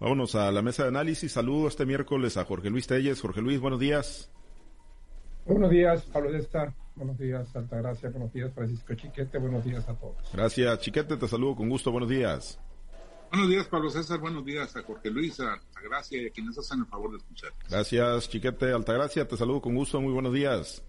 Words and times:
Vámonos 0.00 0.34
a 0.34 0.50
la 0.50 0.60
mesa 0.60 0.82
de 0.82 0.88
análisis. 0.88 1.30
Saludo 1.30 1.68
este 1.68 1.86
miércoles 1.86 2.36
a 2.36 2.44
Jorge 2.44 2.68
Luis 2.68 2.88
Telles. 2.88 3.20
Jorge 3.20 3.40
Luis, 3.40 3.60
buenos 3.60 3.78
días. 3.78 4.28
Buenos 5.44 5.70
días, 5.70 6.02
Pablo 6.06 6.32
César. 6.32 6.74
Buenos 6.96 7.16
días, 7.16 7.54
Altagracia. 7.54 8.10
Buenos 8.10 8.32
días, 8.32 8.52
Francisco 8.52 8.94
Chiquete. 8.94 9.38
Buenos 9.38 9.64
días 9.64 9.88
a 9.88 9.94
todos. 9.94 10.16
Gracias, 10.32 10.80
Chiquete. 10.80 11.16
Te 11.16 11.28
saludo 11.28 11.54
con 11.54 11.68
gusto. 11.68 11.92
Buenos 11.92 12.10
días. 12.10 12.58
Buenos 13.30 13.48
días, 13.48 13.68
Pablo 13.68 13.88
César. 13.88 14.18
Buenos 14.18 14.44
días 14.44 14.74
a 14.74 14.82
Jorge 14.82 15.10
Luis, 15.10 15.38
a 15.38 15.52
Altagracia 15.52 16.20
y 16.20 16.26
a 16.26 16.30
quienes 16.30 16.58
hacen 16.58 16.80
el 16.80 16.86
favor 16.86 17.12
de 17.12 17.18
escuchar. 17.18 17.52
Gracias, 17.70 18.28
Chiquete. 18.28 18.72
Altagracia, 18.72 19.28
te 19.28 19.36
saludo 19.36 19.60
con 19.60 19.76
gusto. 19.76 20.00
Muy 20.00 20.12
buenos 20.12 20.32
días. 20.32 20.82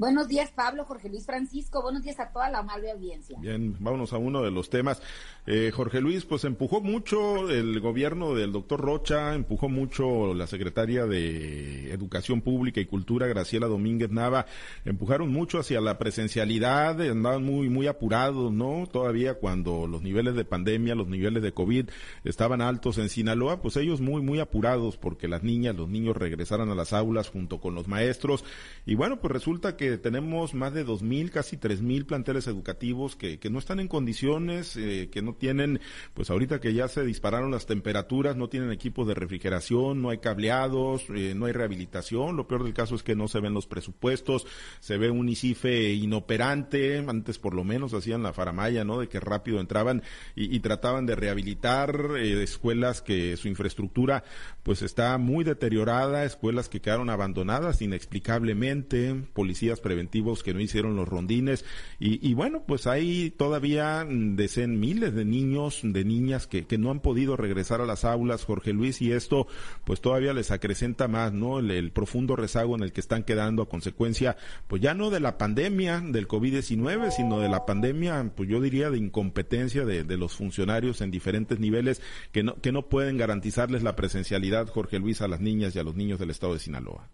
Buenos 0.00 0.28
días, 0.28 0.50
Pablo, 0.50 0.86
Jorge 0.86 1.10
Luis 1.10 1.26
Francisco. 1.26 1.82
Buenos 1.82 2.02
días 2.02 2.18
a 2.20 2.32
toda 2.32 2.48
la 2.48 2.60
amable 2.60 2.90
audiencia. 2.90 3.36
Bien, 3.38 3.76
vámonos 3.80 4.14
a 4.14 4.16
uno 4.16 4.40
de 4.40 4.50
los 4.50 4.70
temas. 4.70 5.02
Eh, 5.46 5.70
Jorge 5.74 6.00
Luis, 6.00 6.24
pues 6.24 6.44
empujó 6.44 6.80
mucho 6.80 7.50
el 7.50 7.78
gobierno 7.80 8.34
del 8.34 8.50
doctor 8.50 8.80
Rocha, 8.80 9.34
empujó 9.34 9.68
mucho 9.68 10.32
la 10.32 10.46
secretaria 10.46 11.04
de 11.04 11.92
Educación 11.92 12.40
Pública 12.40 12.80
y 12.80 12.86
Cultura, 12.86 13.26
Graciela 13.26 13.66
Domínguez 13.66 14.10
Nava, 14.10 14.46
empujaron 14.86 15.30
mucho 15.30 15.58
hacia 15.58 15.82
la 15.82 15.98
presencialidad, 15.98 16.98
andaban 17.02 17.44
muy, 17.44 17.68
muy 17.68 17.86
apurados, 17.86 18.50
¿no? 18.50 18.88
Todavía 18.90 19.34
cuando 19.34 19.86
los 19.86 20.00
niveles 20.00 20.34
de 20.34 20.46
pandemia, 20.46 20.94
los 20.94 21.08
niveles 21.08 21.42
de 21.42 21.52
COVID 21.52 21.90
estaban 22.24 22.62
altos 22.62 22.96
en 22.96 23.10
Sinaloa, 23.10 23.60
pues 23.60 23.76
ellos 23.76 24.00
muy, 24.00 24.22
muy 24.22 24.40
apurados 24.40 24.96
porque 24.96 25.28
las 25.28 25.42
niñas, 25.42 25.76
los 25.76 25.90
niños 25.90 26.16
regresaran 26.16 26.70
a 26.70 26.74
las 26.74 26.94
aulas 26.94 27.28
junto 27.28 27.60
con 27.60 27.74
los 27.74 27.86
maestros. 27.86 28.46
Y 28.86 28.94
bueno, 28.94 29.20
pues 29.20 29.30
resulta 29.30 29.76
que 29.76 29.89
tenemos 29.98 30.54
más 30.54 30.74
de 30.74 30.84
dos 30.84 31.02
mil, 31.02 31.30
casi 31.30 31.56
tres 31.56 31.82
mil 31.82 32.06
planteles 32.06 32.46
educativos 32.46 33.16
que, 33.16 33.38
no 33.50 33.58
están 33.58 33.80
en 33.80 33.88
condiciones, 33.88 34.76
eh, 34.76 35.08
que 35.10 35.22
no 35.22 35.34
tienen, 35.34 35.80
pues 36.14 36.30
ahorita 36.30 36.60
que 36.60 36.72
ya 36.72 36.88
se 36.88 37.04
dispararon 37.04 37.50
las 37.50 37.66
temperaturas, 37.66 38.36
no 38.36 38.48
tienen 38.48 38.70
equipos 38.70 39.06
de 39.08 39.14
refrigeración, 39.14 40.02
no 40.02 40.10
hay 40.10 40.18
cableados, 40.18 41.04
eh, 41.14 41.34
no 41.34 41.46
hay 41.46 41.52
rehabilitación. 41.52 42.36
Lo 42.36 42.46
peor 42.46 42.64
del 42.64 42.74
caso 42.74 42.94
es 42.94 43.02
que 43.02 43.16
no 43.16 43.28
se 43.28 43.40
ven 43.40 43.54
los 43.54 43.66
presupuestos, 43.66 44.46
se 44.80 44.98
ve 44.98 45.10
un 45.10 45.28
ICIFE 45.28 45.94
inoperante, 45.94 47.04
antes 47.06 47.38
por 47.38 47.54
lo 47.54 47.64
menos 47.64 47.94
hacían 47.94 48.22
la 48.22 48.32
faramaya, 48.32 48.84
¿no? 48.84 49.00
De 49.00 49.08
que 49.08 49.20
rápido 49.20 49.60
entraban 49.60 50.02
y, 50.34 50.54
y 50.54 50.60
trataban 50.60 51.06
de 51.06 51.16
rehabilitar 51.16 52.10
eh, 52.16 52.42
escuelas 52.42 53.02
que 53.02 53.36
su 53.36 53.48
infraestructura 53.48 54.24
pues 54.62 54.82
está 54.82 55.16
muy 55.18 55.44
deteriorada, 55.44 56.24
escuelas 56.24 56.68
que 56.68 56.80
quedaron 56.80 57.10
abandonadas 57.10 57.82
inexplicablemente, 57.82 59.14
policías 59.32 59.69
preventivos 59.78 60.42
que 60.42 60.52
no 60.52 60.58
hicieron 60.60 60.96
los 60.96 61.08
rondines 61.08 61.64
y, 62.00 62.34
bueno, 62.34 62.64
pues 62.66 62.88
hay 62.88 63.30
todavía 63.30 64.04
decen 64.08 64.80
miles 64.80 65.14
de 65.14 65.24
niños, 65.24 65.80
de 65.84 66.04
niñas 66.04 66.48
que, 66.48 66.66
no 66.80 66.90
han 66.90 67.00
podido 67.00 67.36
regresar 67.36 67.80
a 67.80 67.86
las 67.86 68.04
aulas, 68.04 68.44
Jorge 68.44 68.72
Luis, 68.72 69.02
y 69.02 69.12
esto 69.12 69.46
pues 69.84 70.00
todavía 70.00 70.32
les 70.32 70.50
acrecenta 70.50 71.08
más, 71.08 71.32
¿no? 71.32 71.58
El, 71.58 71.70
el 71.70 71.92
profundo 71.92 72.36
rezago 72.36 72.74
en 72.74 72.82
el 72.82 72.92
que 72.92 73.00
están 73.00 73.22
quedando 73.22 73.62
a 73.62 73.68
consecuencia, 73.68 74.36
pues 74.66 74.80
ya 74.80 74.94
no 74.94 75.10
de 75.10 75.20
la 75.20 75.36
pandemia 75.36 76.00
del 76.00 76.26
COVID-19, 76.26 77.10
sino 77.10 77.38
de 77.38 77.50
la 77.50 77.66
pandemia, 77.66 78.32
pues 78.34 78.48
yo 78.48 78.60
diría 78.60 78.88
de 78.88 78.98
incompetencia 78.98 79.84
de, 79.84 80.04
de 80.04 80.16
los 80.16 80.34
funcionarios 80.34 81.02
en 81.02 81.10
diferentes 81.10 81.60
niveles 81.60 82.00
que 82.32 82.42
no, 82.42 82.54
que 82.56 82.72
no 82.72 82.88
pueden 82.88 83.18
garantizarles 83.18 83.82
la 83.82 83.96
presencialidad, 83.96 84.68
Jorge 84.68 84.98
Luis, 84.98 85.20
a 85.20 85.28
las 85.28 85.40
niñas 85.40 85.76
y 85.76 85.78
a 85.78 85.84
los 85.84 85.94
niños 85.94 86.18
del 86.18 86.30
estado 86.30 86.54
de 86.54 86.60
Sinaloa. 86.60 87.08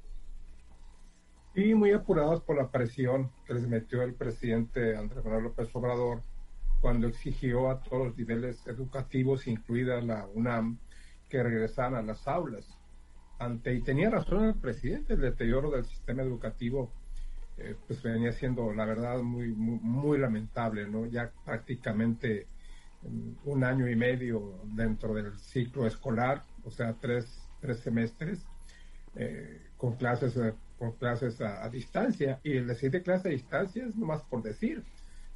Y 1.56 1.74
muy 1.74 1.92
apurados 1.92 2.42
por 2.42 2.58
la 2.58 2.70
presión 2.70 3.30
que 3.46 3.54
les 3.54 3.66
metió 3.66 4.02
el 4.02 4.12
presidente 4.12 4.94
Andrés 4.94 5.24
Manuel 5.24 5.44
López 5.44 5.70
Obrador 5.72 6.20
cuando 6.82 7.06
exigió 7.08 7.70
a 7.70 7.80
todos 7.80 8.08
los 8.08 8.18
niveles 8.18 8.66
educativos, 8.66 9.46
incluida 9.46 10.02
la 10.02 10.26
UNAM, 10.34 10.76
que 11.30 11.42
regresaran 11.42 11.94
a 11.94 12.02
las 12.02 12.28
aulas. 12.28 12.68
Ante, 13.38 13.72
y 13.72 13.80
tenía 13.80 14.10
razón 14.10 14.44
el 14.44 14.54
presidente, 14.54 15.14
el 15.14 15.22
deterioro 15.22 15.70
del 15.70 15.86
sistema 15.86 16.22
educativo 16.22 16.92
eh, 17.56 17.74
pues 17.86 18.02
venía 18.02 18.32
siendo, 18.32 18.74
la 18.74 18.84
verdad, 18.84 19.22
muy, 19.22 19.50
muy, 19.50 19.78
muy 19.78 20.18
lamentable, 20.18 20.86
¿no? 20.86 21.06
Ya 21.06 21.32
prácticamente 21.46 22.48
um, 23.02 23.34
un 23.46 23.64
año 23.64 23.88
y 23.88 23.96
medio 23.96 24.60
dentro 24.64 25.14
del 25.14 25.38
ciclo 25.38 25.86
escolar, 25.86 26.42
o 26.64 26.70
sea, 26.70 26.94
tres, 27.00 27.48
tres 27.62 27.78
semestres, 27.78 28.44
eh, 29.14 29.70
con 29.78 29.96
clases, 29.96 30.38
con 30.78 30.92
clases 30.92 31.40
a, 31.40 31.64
a, 31.64 31.70
distancia. 31.70 32.40
Y 32.42 32.56
el 32.56 32.66
decir 32.66 32.90
de 32.90 33.02
clase 33.02 33.28
a 33.28 33.32
distancia 33.32 33.84
es 33.86 33.96
nomás 33.96 34.22
por 34.22 34.42
decir. 34.42 34.82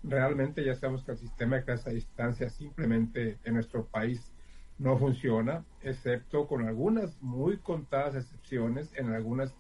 Realmente 0.03 0.65
ya 0.65 0.75
sabemos 0.75 1.05
que 1.05 1.13
el 1.13 1.19
sistema 1.19 1.57
de 1.57 1.65
clase 1.65 1.91
a 1.91 1.93
distancia 1.93 2.49
simplemente 2.49 3.39
en 3.45 3.55
nuestro 3.55 3.85
país 3.85 4.33
no 4.79 4.97
funciona, 4.97 5.63
excepto 5.83 6.47
con 6.47 6.67
algunas 6.67 7.21
muy 7.21 7.59
contadas 7.59 8.15
excepciones 8.15 8.91
en 8.95 9.13
algunas 9.13 9.55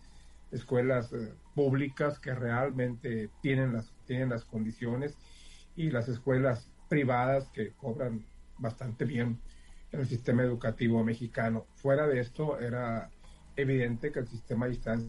escuelas 0.50 1.12
eh, 1.12 1.34
públicas 1.54 2.18
que 2.18 2.34
realmente 2.34 3.28
tienen 3.42 3.74
las, 3.74 3.92
tienen 4.06 4.30
las 4.30 4.46
condiciones 4.46 5.16
y 5.76 5.90
las 5.90 6.08
escuelas 6.08 6.70
privadas 6.88 7.48
que 7.50 7.72
cobran 7.72 8.24
bastante 8.58 9.04
bien 9.04 9.38
en 9.92 10.00
el 10.00 10.06
sistema 10.06 10.42
educativo 10.42 11.04
mexicano. 11.04 11.66
Fuera 11.74 12.06
de 12.06 12.20
esto, 12.20 12.58
era 12.58 13.10
evidente 13.56 14.12
que 14.12 14.20
el 14.20 14.28
sistema 14.28 14.66
de 14.66 14.72
distancia 14.72 15.08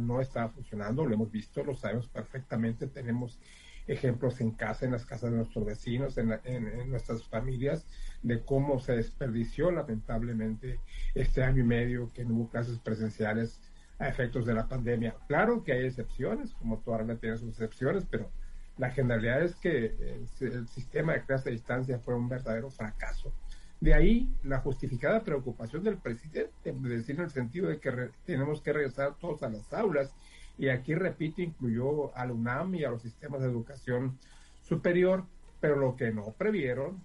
no 0.00 0.20
estaba 0.20 0.48
funcionando, 0.48 1.04
lo 1.06 1.14
hemos 1.14 1.30
visto, 1.30 1.64
lo 1.64 1.74
sabemos 1.74 2.08
perfectamente, 2.08 2.86
tenemos 2.86 3.38
ejemplos 3.86 4.40
en 4.40 4.52
casa, 4.52 4.84
en 4.84 4.92
las 4.92 5.06
casas 5.06 5.30
de 5.30 5.38
nuestros 5.38 5.64
vecinos, 5.64 6.18
en, 6.18 6.28
la, 6.28 6.40
en, 6.44 6.68
en, 6.68 6.90
nuestras 6.90 7.24
familias, 7.24 7.86
de 8.22 8.44
cómo 8.44 8.78
se 8.78 8.94
desperdició 8.94 9.70
lamentablemente 9.70 10.78
este 11.14 11.42
año 11.42 11.60
y 11.60 11.66
medio 11.66 12.12
que 12.12 12.24
no 12.24 12.34
hubo 12.34 12.50
clases 12.50 12.78
presenciales 12.78 13.60
a 13.98 14.08
efectos 14.08 14.46
de 14.46 14.54
la 14.54 14.68
pandemia. 14.68 15.16
Claro 15.26 15.64
que 15.64 15.72
hay 15.72 15.86
excepciones, 15.86 16.52
como 16.54 16.78
toda 16.80 17.02
la 17.02 17.16
tiene 17.16 17.36
sus 17.36 17.48
excepciones, 17.48 18.04
pero 18.08 18.30
la 18.76 18.90
generalidad 18.90 19.42
es 19.42 19.56
que 19.56 19.86
el, 19.86 20.28
el 20.40 20.68
sistema 20.68 21.14
de 21.14 21.24
clase 21.24 21.48
a 21.48 21.52
distancia 21.52 21.98
fue 21.98 22.14
un 22.14 22.28
verdadero 22.28 22.70
fracaso. 22.70 23.32
De 23.80 23.94
ahí 23.94 24.28
la 24.42 24.58
justificada 24.58 25.22
preocupación 25.22 25.84
del 25.84 25.98
presidente, 25.98 26.50
es 26.64 26.82
decir, 26.82 27.16
en 27.16 27.22
el 27.22 27.30
sentido 27.30 27.68
de 27.68 27.78
que 27.78 27.90
re, 27.90 28.10
tenemos 28.24 28.60
que 28.60 28.72
regresar 28.72 29.14
todos 29.20 29.42
a 29.42 29.48
las 29.48 29.72
aulas, 29.72 30.12
y 30.58 30.68
aquí, 30.68 30.94
repito, 30.94 31.40
incluyó 31.40 32.14
al 32.16 32.32
UNAM 32.32 32.74
y 32.74 32.84
a 32.84 32.90
los 32.90 33.02
sistemas 33.02 33.40
de 33.40 33.46
educación 33.46 34.18
superior, 34.62 35.24
pero 35.60 35.76
lo 35.76 35.94
que 35.94 36.10
no 36.10 36.32
previeron, 36.32 37.00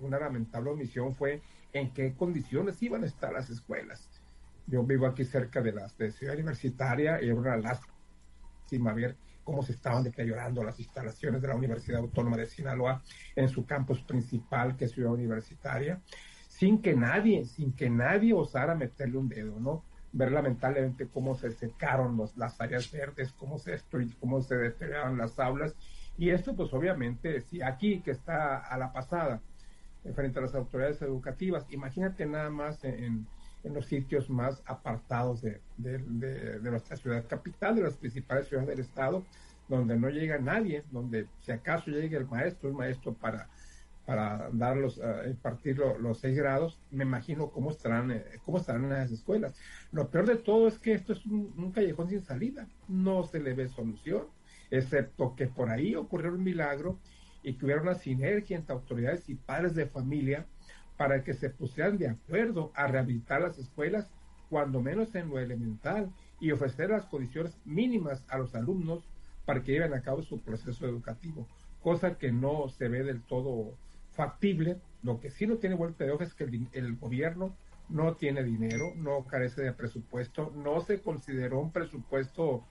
una 0.00 0.18
lamentable 0.18 0.70
omisión, 0.70 1.14
fue 1.14 1.40
en 1.72 1.92
qué 1.94 2.14
condiciones 2.14 2.82
iban 2.82 3.04
a 3.04 3.06
estar 3.06 3.32
las 3.32 3.48
escuelas. 3.48 4.08
Yo 4.66 4.84
vivo 4.84 5.06
aquí 5.06 5.24
cerca 5.24 5.62
de 5.62 5.72
la 5.72 5.90
de 5.98 6.12
ciudad 6.12 6.34
universitaria 6.34 7.22
y 7.22 7.26
era 7.26 7.34
una 7.34 7.56
lástima 7.56 8.92
ver 8.92 9.16
cómo 9.44 9.62
se 9.62 9.72
estaban 9.72 10.02
deteriorando 10.02 10.62
las 10.62 10.78
instalaciones 10.78 11.42
de 11.42 11.48
la 11.48 11.56
Universidad 11.56 12.00
Autónoma 12.00 12.36
de 12.36 12.46
Sinaloa 12.46 13.02
en 13.36 13.48
su 13.48 13.66
campus 13.66 14.02
principal, 14.02 14.76
que 14.76 14.86
es 14.86 14.92
ciudad 14.92 15.12
universitaria, 15.12 16.00
sin 16.48 16.80
que 16.80 16.94
nadie, 16.94 17.44
sin 17.44 17.72
que 17.72 17.90
nadie 17.90 18.34
osara 18.34 18.74
meterle 18.74 19.18
un 19.18 19.28
dedo, 19.28 19.58
¿no? 19.58 19.84
ver 20.12 20.30
lamentablemente 20.30 21.08
cómo 21.08 21.34
se 21.34 21.50
secaron 21.52 22.20
las 22.36 22.60
áreas 22.60 22.90
verdes, 22.92 23.32
cómo 23.32 23.58
se, 23.58 23.80
cómo 24.20 24.42
se 24.42 24.56
deterioraron 24.56 25.18
las 25.18 25.38
aulas. 25.38 25.74
Y 26.18 26.30
esto, 26.30 26.54
pues 26.54 26.72
obviamente, 26.74 27.40
si 27.40 27.62
aquí 27.62 28.00
que 28.00 28.10
está 28.10 28.58
a 28.58 28.76
la 28.76 28.92
pasada, 28.92 29.40
eh, 30.04 30.12
frente 30.12 30.38
a 30.38 30.42
las 30.42 30.54
autoridades 30.54 31.00
educativas, 31.00 31.66
imagínate 31.70 32.26
nada 32.26 32.50
más 32.50 32.84
en 32.84 33.26
los 33.64 33.86
sitios 33.86 34.28
más 34.28 34.62
apartados 34.66 35.42
de, 35.42 35.60
de, 35.76 35.98
de, 35.98 36.58
de, 36.58 36.70
nuestra 36.70 36.96
ciudad 36.96 37.26
capital, 37.26 37.76
de 37.76 37.82
las 37.82 37.96
principales 37.96 38.48
ciudades 38.48 38.68
del 38.68 38.80
estado, 38.80 39.24
donde 39.68 39.96
no 39.96 40.10
llega 40.10 40.38
nadie, 40.38 40.82
donde 40.90 41.26
si 41.40 41.52
acaso 41.52 41.90
llega 41.90 42.18
el 42.18 42.26
maestro, 42.26 42.68
el 42.68 42.74
maestro 42.74 43.14
para 43.14 43.48
para 44.04 44.50
darlos, 44.52 44.98
uh, 44.98 45.28
impartir 45.28 45.78
lo, 45.78 45.96
los 45.98 46.18
seis 46.18 46.36
grados, 46.36 46.78
me 46.90 47.04
imagino 47.04 47.50
cómo 47.50 47.70
estarán, 47.70 48.10
eh, 48.10 48.24
cómo 48.44 48.58
estarán 48.58 48.84
en 48.84 48.90
las 48.90 49.12
escuelas. 49.12 49.54
Lo 49.92 50.08
peor 50.08 50.26
de 50.26 50.36
todo 50.36 50.66
es 50.68 50.78
que 50.78 50.92
esto 50.92 51.12
es 51.12 51.24
un, 51.26 51.52
un, 51.56 51.72
callejón 51.72 52.08
sin 52.08 52.22
salida, 52.22 52.66
no 52.88 53.22
se 53.24 53.38
le 53.40 53.54
ve 53.54 53.68
solución, 53.68 54.24
excepto 54.70 55.34
que 55.36 55.46
por 55.46 55.70
ahí 55.70 55.94
ocurrió 55.94 56.32
un 56.32 56.42
milagro 56.42 56.98
y 57.42 57.54
que 57.54 57.64
hubiera 57.64 57.82
una 57.82 57.94
sinergia 57.94 58.56
entre 58.56 58.74
autoridades 58.74 59.28
y 59.28 59.34
padres 59.34 59.74
de 59.74 59.86
familia 59.86 60.46
para 60.96 61.24
que 61.24 61.34
se 61.34 61.50
pusieran 61.50 61.98
de 61.98 62.08
acuerdo 62.08 62.72
a 62.74 62.86
rehabilitar 62.86 63.40
las 63.40 63.58
escuelas, 63.58 64.08
cuando 64.50 64.80
menos 64.80 65.14
en 65.14 65.28
lo 65.28 65.38
elemental, 65.38 66.10
y 66.40 66.50
ofrecer 66.50 66.90
las 66.90 67.06
condiciones 67.06 67.56
mínimas 67.64 68.24
a 68.28 68.36
los 68.36 68.54
alumnos 68.54 69.04
para 69.44 69.62
que 69.62 69.72
lleven 69.72 69.94
a 69.94 70.02
cabo 70.02 70.22
su 70.22 70.40
proceso 70.40 70.86
educativo, 70.86 71.46
cosa 71.82 72.18
que 72.18 72.32
no 72.32 72.68
se 72.68 72.88
ve 72.88 73.02
del 73.02 73.22
todo 73.22 73.74
factible. 74.10 74.78
Lo 75.02 75.20
que 75.20 75.30
sí 75.30 75.46
no 75.46 75.56
tiene 75.56 75.74
vuelta 75.74 76.04
de 76.04 76.12
hoja 76.12 76.24
es 76.24 76.34
que 76.34 76.44
el, 76.44 76.96
gobierno 76.96 77.56
no 77.88 78.14
tiene 78.14 78.42
dinero, 78.42 78.92
no 78.96 79.24
carece 79.24 79.62
de 79.62 79.72
presupuesto, 79.72 80.52
no 80.54 80.80
se 80.80 81.00
consideró 81.00 81.60
un 81.60 81.72
presupuesto 81.72 82.64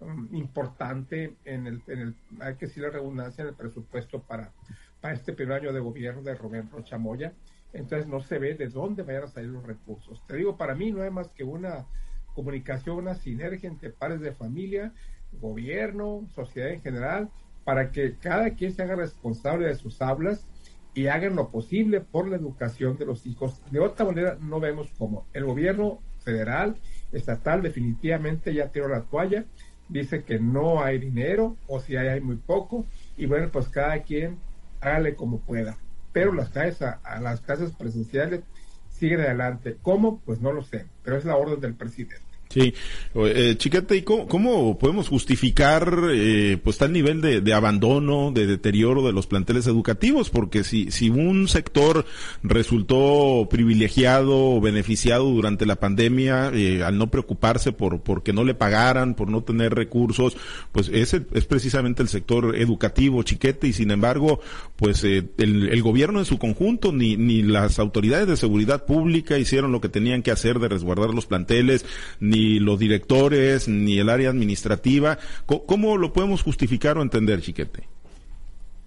um, 0.00 0.28
importante 0.34 1.34
en 1.44 1.66
el, 1.66 1.82
en 1.86 1.98
el, 2.00 2.14
hay 2.40 2.56
que 2.56 2.66
decir 2.66 2.82
la 2.82 2.90
redundancia, 2.90 3.42
en 3.42 3.48
el 3.48 3.54
presupuesto 3.54 4.22
para, 4.22 4.52
para 5.00 5.14
este 5.14 5.32
primer 5.32 5.62
año 5.62 5.72
de 5.72 5.80
gobierno 5.80 6.22
de 6.22 6.34
Rubén 6.34 6.70
Rocha 6.70 6.98
Moya. 6.98 7.32
Entonces 7.72 8.06
no 8.06 8.20
se 8.20 8.38
ve 8.38 8.54
de 8.54 8.68
dónde 8.68 9.02
vayan 9.02 9.24
a 9.24 9.28
salir 9.28 9.50
los 9.50 9.66
recursos. 9.66 10.22
Te 10.26 10.36
digo, 10.36 10.56
para 10.56 10.74
mí 10.74 10.90
no 10.90 11.02
hay 11.02 11.10
más 11.10 11.28
que 11.28 11.44
una 11.44 11.86
comunicación, 12.34 12.98
una 12.98 13.14
sinergia 13.14 13.68
entre 13.68 13.90
pares 13.90 14.20
de 14.20 14.32
familia, 14.32 14.92
gobierno, 15.40 16.26
sociedad 16.34 16.70
en 16.70 16.82
general, 16.82 17.30
para 17.64 17.90
que 17.90 18.16
cada 18.16 18.50
quien 18.50 18.72
se 18.72 18.82
haga 18.82 18.96
responsable 18.96 19.66
de 19.66 19.74
sus 19.74 20.00
hablas 20.00 20.46
y 20.94 21.08
hagan 21.08 21.36
lo 21.36 21.50
posible 21.50 22.00
por 22.00 22.28
la 22.28 22.36
educación 22.36 22.96
de 22.96 23.06
los 23.06 23.26
hijos. 23.26 23.62
De 23.70 23.80
otra 23.80 24.06
manera, 24.06 24.38
no 24.40 24.58
vemos 24.58 24.90
cómo. 24.96 25.26
El 25.32 25.44
gobierno 25.44 26.00
federal, 26.20 26.76
estatal, 27.12 27.62
definitivamente 27.62 28.54
ya 28.54 28.70
tiró 28.72 28.88
la 28.88 29.02
toalla, 29.02 29.44
dice 29.88 30.24
que 30.24 30.38
no 30.38 30.82
hay 30.82 30.98
dinero, 30.98 31.56
o 31.66 31.80
si 31.80 31.96
hay, 31.96 32.08
hay 32.08 32.20
muy 32.20 32.36
poco, 32.36 32.86
y 33.16 33.26
bueno, 33.26 33.48
pues 33.50 33.68
cada 33.68 34.02
quien 34.02 34.38
hágale 34.80 35.14
como 35.14 35.40
pueda. 35.40 35.76
Pero 36.18 36.32
las 36.32 36.50
casas, 36.50 36.98
a 37.04 37.20
las 37.20 37.40
casas 37.42 37.70
presenciales 37.76 38.42
siguen 38.88 39.20
adelante. 39.20 39.78
¿Cómo? 39.82 40.20
Pues 40.22 40.40
no 40.40 40.52
lo 40.52 40.64
sé, 40.64 40.90
pero 41.04 41.16
es 41.16 41.24
la 41.24 41.36
orden 41.36 41.60
del 41.60 41.76
presidente. 41.76 42.27
Sí, 42.50 42.72
eh, 43.14 43.56
Chiquete, 43.58 43.96
¿y 43.96 44.02
cómo, 44.02 44.78
podemos 44.78 45.08
justificar 45.08 46.00
eh, 46.10 46.56
pues 46.62 46.78
tal 46.78 46.94
nivel 46.94 47.20
de, 47.20 47.52
abandono, 47.52 48.32
de 48.32 48.46
deterioro 48.46 49.06
de 49.06 49.12
los 49.12 49.26
planteles 49.26 49.66
educativos? 49.66 50.30
Porque 50.30 50.64
si, 50.64 50.90
si 50.90 51.10
un 51.10 51.46
sector 51.48 52.06
resultó 52.42 53.48
privilegiado 53.50 54.56
o 54.56 54.60
beneficiado 54.62 55.24
durante 55.26 55.66
la 55.66 55.76
pandemia 55.76 56.50
eh, 56.54 56.82
al 56.82 56.96
no 56.96 57.10
preocuparse 57.10 57.72
por 57.72 58.00
porque 58.00 58.32
no 58.32 58.44
le 58.44 58.54
pagaran, 58.54 59.14
por 59.14 59.28
no 59.28 59.42
tener 59.42 59.74
recursos, 59.74 60.36
pues 60.72 60.90
ese 60.90 61.26
es 61.32 61.44
precisamente 61.44 62.02
el 62.02 62.08
sector 62.08 62.56
educativo, 62.56 63.22
Chiquete, 63.24 63.68
y 63.68 63.74
sin 63.74 63.90
embargo, 63.90 64.40
pues 64.76 65.04
el, 65.04 65.28
el 65.36 65.82
gobierno 65.82 66.18
en 66.18 66.24
su 66.24 66.38
conjunto 66.38 66.92
ni, 66.92 67.18
ni 67.18 67.42
las 67.42 67.78
autoridades 67.78 68.26
de 68.26 68.38
seguridad 68.38 68.86
pública 68.86 69.36
hicieron 69.36 69.70
lo 69.70 69.82
que 69.82 69.90
tenían 69.90 70.22
que 70.22 70.30
hacer 70.30 70.58
de 70.60 70.68
resguardar 70.68 71.10
los 71.10 71.26
planteles, 71.26 71.84
ni 72.20 72.37
ni 72.38 72.60
los 72.60 72.78
directores, 72.78 73.66
ni 73.66 73.98
el 73.98 74.08
área 74.08 74.30
administrativa. 74.30 75.18
¿Cómo, 75.46 75.96
lo 75.96 76.12
podemos 76.12 76.42
justificar 76.42 76.96
o 76.96 77.02
entender, 77.02 77.42
Chiquete? 77.42 77.88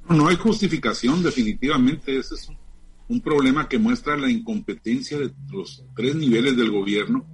No 0.09 0.27
hay 0.29 0.37
justificación, 0.37 1.21
definitivamente. 1.21 2.17
Ese 2.17 2.35
es 2.35 2.49
un, 3.09 3.19
problema 3.19 3.67
que 3.67 3.77
muestra 3.77 4.15
la 4.15 4.29
incompetencia 4.29 5.17
de 5.19 5.33
los 5.51 5.83
tres 5.97 6.15
niveles 6.15 6.55
del 6.55 6.71
gobierno, 6.71 7.25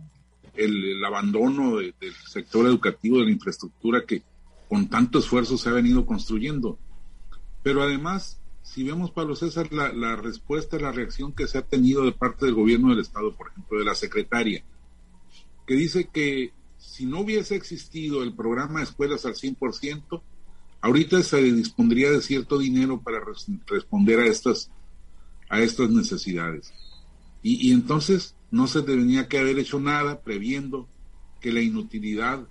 el, 0.55 1.05
abandono 1.05 1.77
del 1.77 1.93
sector 2.27 2.65
educativo, 2.65 3.19
de 3.19 3.25
la 3.25 3.31
infraestructura 3.31 4.03
que 4.03 4.23
con 4.67 4.87
tanto 4.89 5.19
esfuerzo 5.19 5.55
se 5.55 5.69
ha 5.69 5.73
venido 5.73 6.03
construyendo. 6.07 6.79
Pero 7.61 7.83
además, 7.83 8.39
si 8.63 8.83
vemos, 8.83 9.11
Pablo 9.11 9.35
César, 9.35 9.71
la, 9.71 9.93
la 9.93 10.15
respuesta, 10.15 10.79
la 10.79 10.91
reacción 10.91 11.31
que 11.31 11.47
se 11.47 11.59
ha 11.59 11.61
tenido 11.61 12.03
de 12.05 12.11
parte 12.11 12.47
del 12.47 12.55
gobierno 12.55 12.89
del 12.89 13.01
Estado, 13.01 13.31
por 13.33 13.49
ejemplo, 13.49 13.77
de 13.77 13.85
la 13.85 13.93
secretaria, 13.93 14.63
que 15.67 15.75
dice 15.75 16.09
que 16.11 16.53
si 16.77 17.05
no 17.05 17.19
hubiese 17.19 17.55
existido 17.55 18.23
el 18.23 18.33
programa 18.33 18.79
de 18.79 18.85
escuelas 18.85 19.25
al 19.25 19.35
100%, 19.35 20.21
ahorita 20.81 21.21
se 21.21 21.41
dispondría 21.41 22.09
de 22.09 22.21
cierto 22.21 22.57
dinero 22.57 23.01
para 23.01 23.19
responder 23.67 24.21
a 24.21 24.25
estas, 24.25 24.71
a 25.49 25.59
estas 25.59 25.89
necesidades. 25.89 26.73
Y, 27.43 27.67
y, 27.67 27.73
entonces 27.73 28.35
no 28.49 28.67
se 28.67 28.81
tenía 28.81 29.27
que 29.27 29.39
haber 29.39 29.59
hecho 29.59 29.79
nada 29.79 30.21
previendo 30.21 30.87
que 31.41 31.51
la 31.51 31.61
inutilidad 31.61 32.47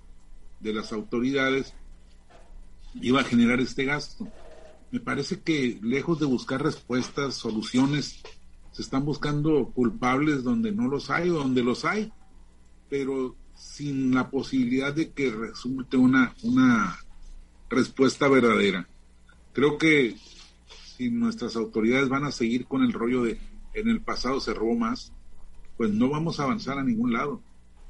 de 0.59 0.73
las 0.73 0.93
autoridades 0.93 1.73
iba 3.01 3.21
a 3.21 3.25
generar 3.25 3.59
este 3.59 3.85
gasto. 3.85 4.27
Me 4.91 4.99
parece 4.99 5.41
que 5.41 5.79
lejos 5.81 6.19
de 6.19 6.25
buscar 6.25 6.61
respuestas, 6.61 7.35
soluciones, 7.35 8.21
se 8.71 8.81
están 8.83 9.05
buscando 9.05 9.71
culpables 9.71 10.43
donde 10.43 10.71
no 10.71 10.87
los 10.87 11.09
hay 11.09 11.29
o 11.29 11.35
donde 11.35 11.63
los 11.63 11.83
hay 11.83 12.11
pero 12.89 13.35
sin 13.55 14.13
la 14.13 14.29
posibilidad 14.29 14.93
de 14.93 15.11
que 15.11 15.31
resulte 15.31 15.97
una, 15.97 16.33
una 16.43 16.97
respuesta 17.69 18.27
verdadera. 18.27 18.87
Creo 19.53 19.77
que 19.77 20.15
si 20.95 21.09
nuestras 21.09 21.55
autoridades 21.55 22.09
van 22.09 22.25
a 22.25 22.31
seguir 22.31 22.65
con 22.65 22.83
el 22.83 22.93
rollo 22.93 23.23
de 23.23 23.39
en 23.73 23.89
el 23.89 24.01
pasado 24.01 24.39
se 24.39 24.53
robó 24.53 24.75
más, 24.75 25.13
pues 25.77 25.91
no 25.91 26.09
vamos 26.09 26.39
a 26.39 26.43
avanzar 26.43 26.79
a 26.79 26.83
ningún 26.83 27.13
lado. 27.13 27.41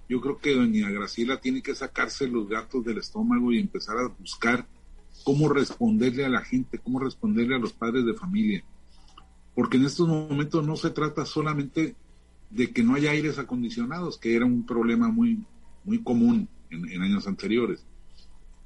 Yo 0.09 0.19
creo 0.19 0.37
que 0.37 0.55
doña 0.55 0.89
Graciela 0.89 1.39
tiene 1.39 1.61
que 1.61 1.75
sacarse 1.75 2.27
los 2.27 2.47
gatos 2.47 2.83
del 2.83 2.97
estómago 2.97 3.51
y 3.51 3.59
empezar 3.59 3.97
a 3.97 4.07
buscar 4.07 4.67
cómo 5.23 5.49
responderle 5.49 6.25
a 6.25 6.29
la 6.29 6.41
gente, 6.41 6.79
cómo 6.79 6.99
responderle 6.99 7.55
a 7.55 7.59
los 7.59 7.73
padres 7.73 8.05
de 8.05 8.13
familia. 8.13 8.63
Porque 9.55 9.77
en 9.77 9.85
estos 9.85 10.07
momentos 10.07 10.65
no 10.65 10.75
se 10.75 10.89
trata 10.89 11.25
solamente 11.25 11.95
de 12.49 12.71
que 12.71 12.83
no 12.83 12.95
haya 12.95 13.11
aires 13.11 13.39
acondicionados, 13.39 14.17
que 14.17 14.35
era 14.35 14.45
un 14.45 14.65
problema 14.65 15.09
muy, 15.09 15.43
muy 15.83 16.01
común 16.01 16.47
en, 16.69 17.01
años 17.01 17.27
anteriores. 17.27 17.85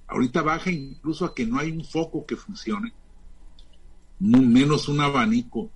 Ahorita 0.08 0.42
baja 0.42 0.72
incluso 0.72 1.26
a 1.26 1.34
que 1.34 1.46
no 1.46 1.58
hay 1.58 1.72
un 1.72 1.86
foco 1.86 2.26
que 2.26 2.36
funcione, 2.36 2.94
menos 4.20 4.88
un 4.88 5.00
abanico 5.00 5.72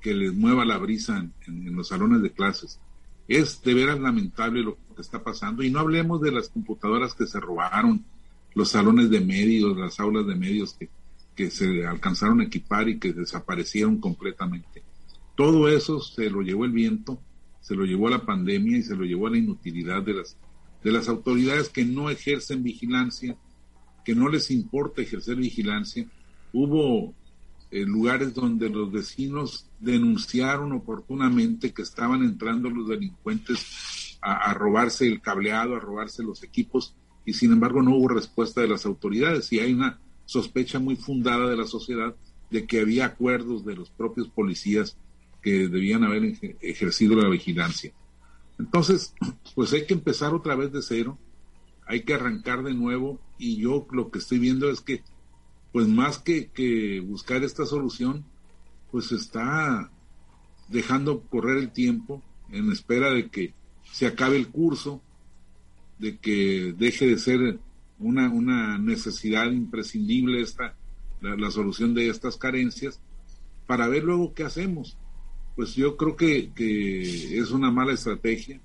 que 0.00 0.14
les 0.14 0.34
mueva 0.34 0.64
la 0.64 0.78
brisa 0.78 1.26
en, 1.46 1.76
los 1.76 1.88
salones 1.88 2.22
de 2.22 2.32
clases. 2.32 2.80
Es 3.28 3.62
de 3.62 3.74
veras 3.74 4.00
lamentable 4.00 4.62
lo 4.62 4.76
que 4.76 5.00
está 5.00 5.22
pasando 5.22 5.62
y 5.62 5.70
no 5.70 5.80
hablemos 5.80 6.20
de 6.20 6.32
las 6.32 6.48
computadoras 6.48 7.14
que 7.14 7.26
se 7.26 7.40
robaron, 7.40 8.04
los 8.54 8.70
salones 8.70 9.10
de 9.10 9.20
medios, 9.20 9.76
las 9.76 9.98
aulas 9.98 10.26
de 10.26 10.34
medios 10.34 10.74
que, 10.74 10.88
que 11.34 11.50
se 11.50 11.86
alcanzaron 11.86 12.40
a 12.40 12.44
equipar 12.44 12.88
y 12.88 12.98
que 12.98 13.12
desaparecieron 13.12 13.98
completamente. 13.98 14.82
Todo 15.34 15.68
eso 15.68 16.00
se 16.00 16.30
lo 16.30 16.42
llevó 16.42 16.64
el 16.64 16.72
viento 16.72 17.18
se 17.64 17.74
lo 17.74 17.86
llevó 17.86 18.08
a 18.08 18.10
la 18.10 18.26
pandemia 18.26 18.76
y 18.76 18.82
se 18.82 18.94
lo 18.94 19.04
llevó 19.04 19.26
a 19.26 19.30
la 19.30 19.38
inutilidad 19.38 20.02
de 20.02 20.12
las, 20.12 20.36
de 20.82 20.92
las 20.92 21.08
autoridades 21.08 21.70
que 21.70 21.82
no 21.86 22.10
ejercen 22.10 22.62
vigilancia, 22.62 23.38
que 24.04 24.14
no 24.14 24.28
les 24.28 24.50
importa 24.50 25.00
ejercer 25.00 25.36
vigilancia. 25.36 26.06
Hubo 26.52 27.14
eh, 27.70 27.86
lugares 27.86 28.34
donde 28.34 28.68
los 28.68 28.92
vecinos 28.92 29.66
denunciaron 29.80 30.72
oportunamente 30.72 31.72
que 31.72 31.80
estaban 31.80 32.22
entrando 32.22 32.68
los 32.68 32.86
delincuentes 32.86 34.18
a, 34.20 34.50
a, 34.50 34.52
robarse 34.52 35.06
el 35.06 35.22
cableado, 35.22 35.74
a 35.74 35.80
robarse 35.80 36.22
los 36.22 36.42
equipos, 36.42 36.94
y 37.24 37.32
sin 37.32 37.50
embargo 37.50 37.80
no 37.80 37.96
hubo 37.96 38.08
respuesta 38.08 38.60
de 38.60 38.68
las 38.68 38.84
autoridades. 38.84 39.50
Y 39.54 39.60
hay 39.60 39.72
una 39.72 40.00
sospecha 40.26 40.80
muy 40.80 40.96
fundada 40.96 41.48
de 41.48 41.56
la 41.56 41.66
sociedad 41.66 42.14
de 42.50 42.66
que 42.66 42.80
había 42.80 43.06
acuerdos 43.06 43.64
de 43.64 43.74
los 43.74 43.88
propios 43.88 44.28
policías 44.28 44.98
que 45.44 45.68
debían 45.68 46.04
haber 46.04 46.38
ejercido 46.62 47.16
la 47.16 47.28
vigilancia. 47.28 47.92
Entonces, 48.58 49.12
pues 49.54 49.74
hay 49.74 49.84
que 49.84 49.92
empezar 49.92 50.32
otra 50.32 50.56
vez 50.56 50.72
de 50.72 50.80
cero, 50.80 51.18
hay 51.86 52.02
que 52.02 52.14
arrancar 52.14 52.62
de 52.62 52.72
nuevo 52.72 53.20
y 53.36 53.56
yo 53.56 53.86
lo 53.90 54.10
que 54.10 54.20
estoy 54.20 54.38
viendo 54.38 54.70
es 54.70 54.80
que, 54.80 55.02
pues 55.70 55.86
más 55.86 56.16
que, 56.16 56.46
que 56.46 57.00
buscar 57.00 57.44
esta 57.44 57.66
solución, 57.66 58.24
pues 58.90 59.12
está 59.12 59.90
dejando 60.68 61.20
correr 61.20 61.58
el 61.58 61.72
tiempo 61.72 62.22
en 62.50 62.72
espera 62.72 63.10
de 63.10 63.28
que 63.28 63.52
se 63.92 64.06
acabe 64.06 64.38
el 64.38 64.48
curso, 64.48 65.02
de 65.98 66.16
que 66.16 66.74
deje 66.78 67.06
de 67.06 67.18
ser 67.18 67.58
una, 67.98 68.30
una 68.30 68.78
necesidad 68.78 69.50
imprescindible 69.50 70.40
esta, 70.40 70.74
la 71.20 71.50
solución 71.50 71.92
de 71.92 72.08
estas 72.08 72.38
carencias, 72.38 72.98
para 73.66 73.88
ver 73.88 74.04
luego 74.04 74.32
qué 74.32 74.44
hacemos 74.44 74.96
pues 75.56 75.74
yo 75.74 75.96
creo 75.96 76.16
que, 76.16 76.50
es 77.38 77.50
una 77.50 77.70
mala 77.70 77.92
estrategia. 77.92 78.60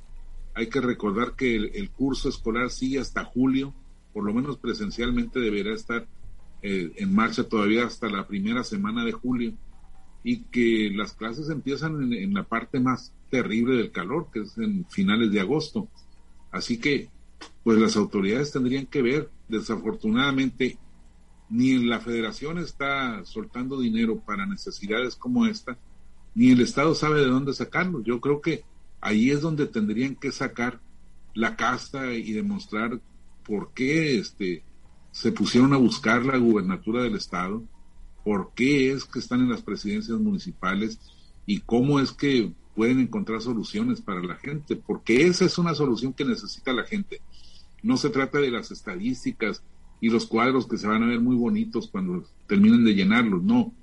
Hay 0.55 0.67
que 0.67 0.81
recordar 0.81 1.36
que 1.36 1.55
el, 1.55 1.89
curso 1.91 2.29
escolar 2.29 2.69
sigue 2.69 3.00
hasta 3.00 3.24
julio, 3.24 3.74
por 4.13 4.24
lo 4.24 4.34
menos 4.34 4.58
presencialmente 4.58 5.39
deberá 5.39 5.74
estar 5.74 6.08
eh, 6.62 6.91
en 6.96 7.13
marcha 7.13 7.43
todavía 7.43 7.86
hasta 7.86 8.10
la 8.10 8.27
primera 8.27 8.63
semana 8.63 9.05
de 9.05 9.13
julio 9.13 9.53
y 10.24 10.41
que 10.46 10.91
las 10.93 11.13
clases 11.13 11.50
empiezan 11.50 12.03
en, 12.03 12.13
en, 12.13 12.34
la 12.34 12.43
parte 12.43 12.79
más 12.79 13.13
terrible 13.29 13.77
del 13.77 13.91
calor, 13.91 14.27
que 14.34 14.41
es 14.41 14.58
en 14.58 14.86
finales 14.89 15.31
de 15.31 15.39
agosto. 15.39 15.88
Así 16.51 16.77
que, 16.77 17.10
pues 17.63 17.77
las 17.77 17.96
autoridades 17.96 18.51
tendrían 18.51 18.88
que 18.88 19.01
ver, 19.01 19.29
desafortunadamente, 19.48 20.77
ni 21.50 21.77
la 21.86 22.00
federación 22.00 22.58
está 22.58 23.24
soltando 23.24 23.79
dinero 23.79 24.19
para 24.19 24.46
necesidades 24.46 25.15
como 25.15 25.46
esta, 25.46 25.77
ni 26.36 26.51
el 26.51 26.62
Estado 26.62 26.95
sabe 26.95 27.21
de 27.21 27.27
dónde 27.27 27.53
sacarlo. 27.53 28.03
Yo 28.03 28.21
creo 28.21 28.41
que 28.41 28.63
ahí 29.01 29.31
es 29.31 29.41
donde 29.41 29.65
tendrían 29.67 30.15
que 30.15 30.31
sacar 30.31 30.79
la 31.33 31.55
casta 31.55 32.13
y 32.13 32.31
demostrar 32.31 33.00
por 33.45 33.74
qué 33.74 34.19
este, 34.19 34.63
se 35.12 35.31
pusieron 35.31 35.74
a 35.74 35.77
buscar 35.77 36.25
la 36.25 36.38
gubernatura 36.38 37.03
del 37.03 37.15
Estado, 37.15 37.63
por 38.24 38.51
qué 38.55 38.91
es 38.91 39.05
que 39.05 39.19
están 39.19 39.41
en 39.41 39.50
las 39.50 39.62
presidencias 39.62 40.19
municipales 40.19 41.00
y 41.45 41.62
cómo 41.62 42.00
es 42.00 42.12
que 42.12 42.51
pueden 42.75 43.00
encontrar 43.00 43.41
soluciones 43.41 44.01
para 44.01 44.21
la 44.21 44.36
gente, 44.36 44.75
porque 44.75 45.27
esa 45.27 45.45
es 45.45 45.57
una 45.57 45.74
solución 45.74 46.13
que 46.13 46.25
necesita 46.25 46.71
la 46.71 46.83
gente. 46.83 47.21
No 47.81 47.98
se 47.98 48.09
trata 48.09 48.39
de 48.39 48.51
las 48.51 48.71
estadísticas 48.71 49.63
y 50.01 50.09
los 50.09 50.25
cuadros 50.25 50.67
que 50.67 50.77
se 50.77 50.88
van 50.88 51.03
a 51.03 51.07
ver 51.07 51.19
muy 51.19 51.36
bonitos 51.36 51.89
cuando 51.89 52.24
terminen 52.48 52.86
de 52.86 52.93
llenarlos, 52.93 53.43
no 53.43 53.74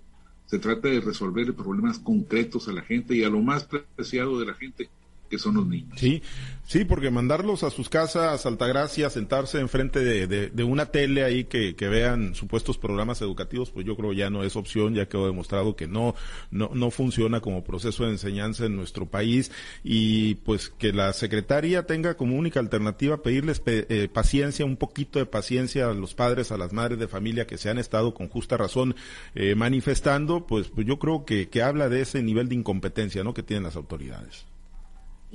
se 0.46 0.58
trata 0.58 0.88
de 0.88 1.00
resolver 1.00 1.54
problemas 1.54 1.98
concretos 1.98 2.68
a 2.68 2.72
la 2.72 2.82
gente 2.82 3.14
y 3.14 3.24
a 3.24 3.28
lo 3.28 3.40
más 3.40 3.64
preciado 3.64 4.38
de 4.38 4.46
la 4.46 4.54
gente, 4.54 4.88
que 5.28 5.38
son 5.38 5.54
los 5.54 5.66
niños. 5.66 5.98
Sí, 5.98 6.22
sí, 6.64 6.84
porque 6.84 7.10
mandarlos 7.10 7.62
a 7.62 7.70
sus 7.70 7.88
casas, 7.88 8.46
Altagracia, 8.46 9.10
sentarse 9.10 9.60
enfrente 9.60 10.00
de, 10.00 10.64
una 10.64 10.86
tele 10.86 11.24
ahí 11.24 11.44
que, 11.44 11.74
vean 11.86 12.34
supuestos 12.34 12.78
programas 12.78 13.22
educativos, 13.22 13.70
pues 13.70 13.86
yo 13.86 13.96
creo 13.96 14.12
ya 14.12 14.28
no 14.28 14.42
es 14.42 14.56
opción, 14.56 14.94
ya 14.94 15.08
quedó 15.08 15.26
demostrado 15.26 15.76
que 15.76 15.86
no, 15.86 16.14
no, 16.50 16.70
no 16.74 16.90
funciona 16.90 17.40
como 17.40 17.62
proceso 17.62 18.04
de 18.04 18.10
enseñanza 18.10 18.66
en 18.66 18.76
nuestro 18.76 19.06
país 19.06 19.52
y 19.84 20.36
pues 20.36 20.68
que 20.68 20.92
la 20.92 21.12
secretaria 21.12 21.86
tenga 21.86 22.16
como 22.16 22.36
única 22.36 22.60
alternativa 22.60 23.22
pedirles 23.22 23.62
eh, 23.66 24.08
paciencia, 24.12 24.64
un 24.64 24.76
poquito 24.76 25.18
de 25.18 25.26
paciencia 25.26 25.88
a 25.88 25.94
los 25.94 26.14
padres, 26.14 26.50
a 26.50 26.56
las 26.56 26.72
madres 26.72 26.98
de 26.98 27.08
familia 27.08 27.46
que 27.46 27.58
se 27.58 27.70
han 27.70 27.78
estado 27.78 28.14
con 28.14 28.28
justa 28.28 28.56
razón 28.56 28.96
eh, 29.34 29.54
manifestando, 29.54 30.46
pues, 30.46 30.68
pues 30.68 30.86
yo 30.86 30.98
creo 30.98 31.24
que, 31.24 31.48
que 31.48 31.62
habla 31.62 31.88
de 31.88 32.00
ese 32.00 32.22
nivel 32.22 32.48
de 32.48 32.56
incompetencia, 32.56 33.22
¿no? 33.22 33.34
que 33.34 33.42
tienen 33.42 33.64
las 33.64 33.76
autoridades. 33.76 34.46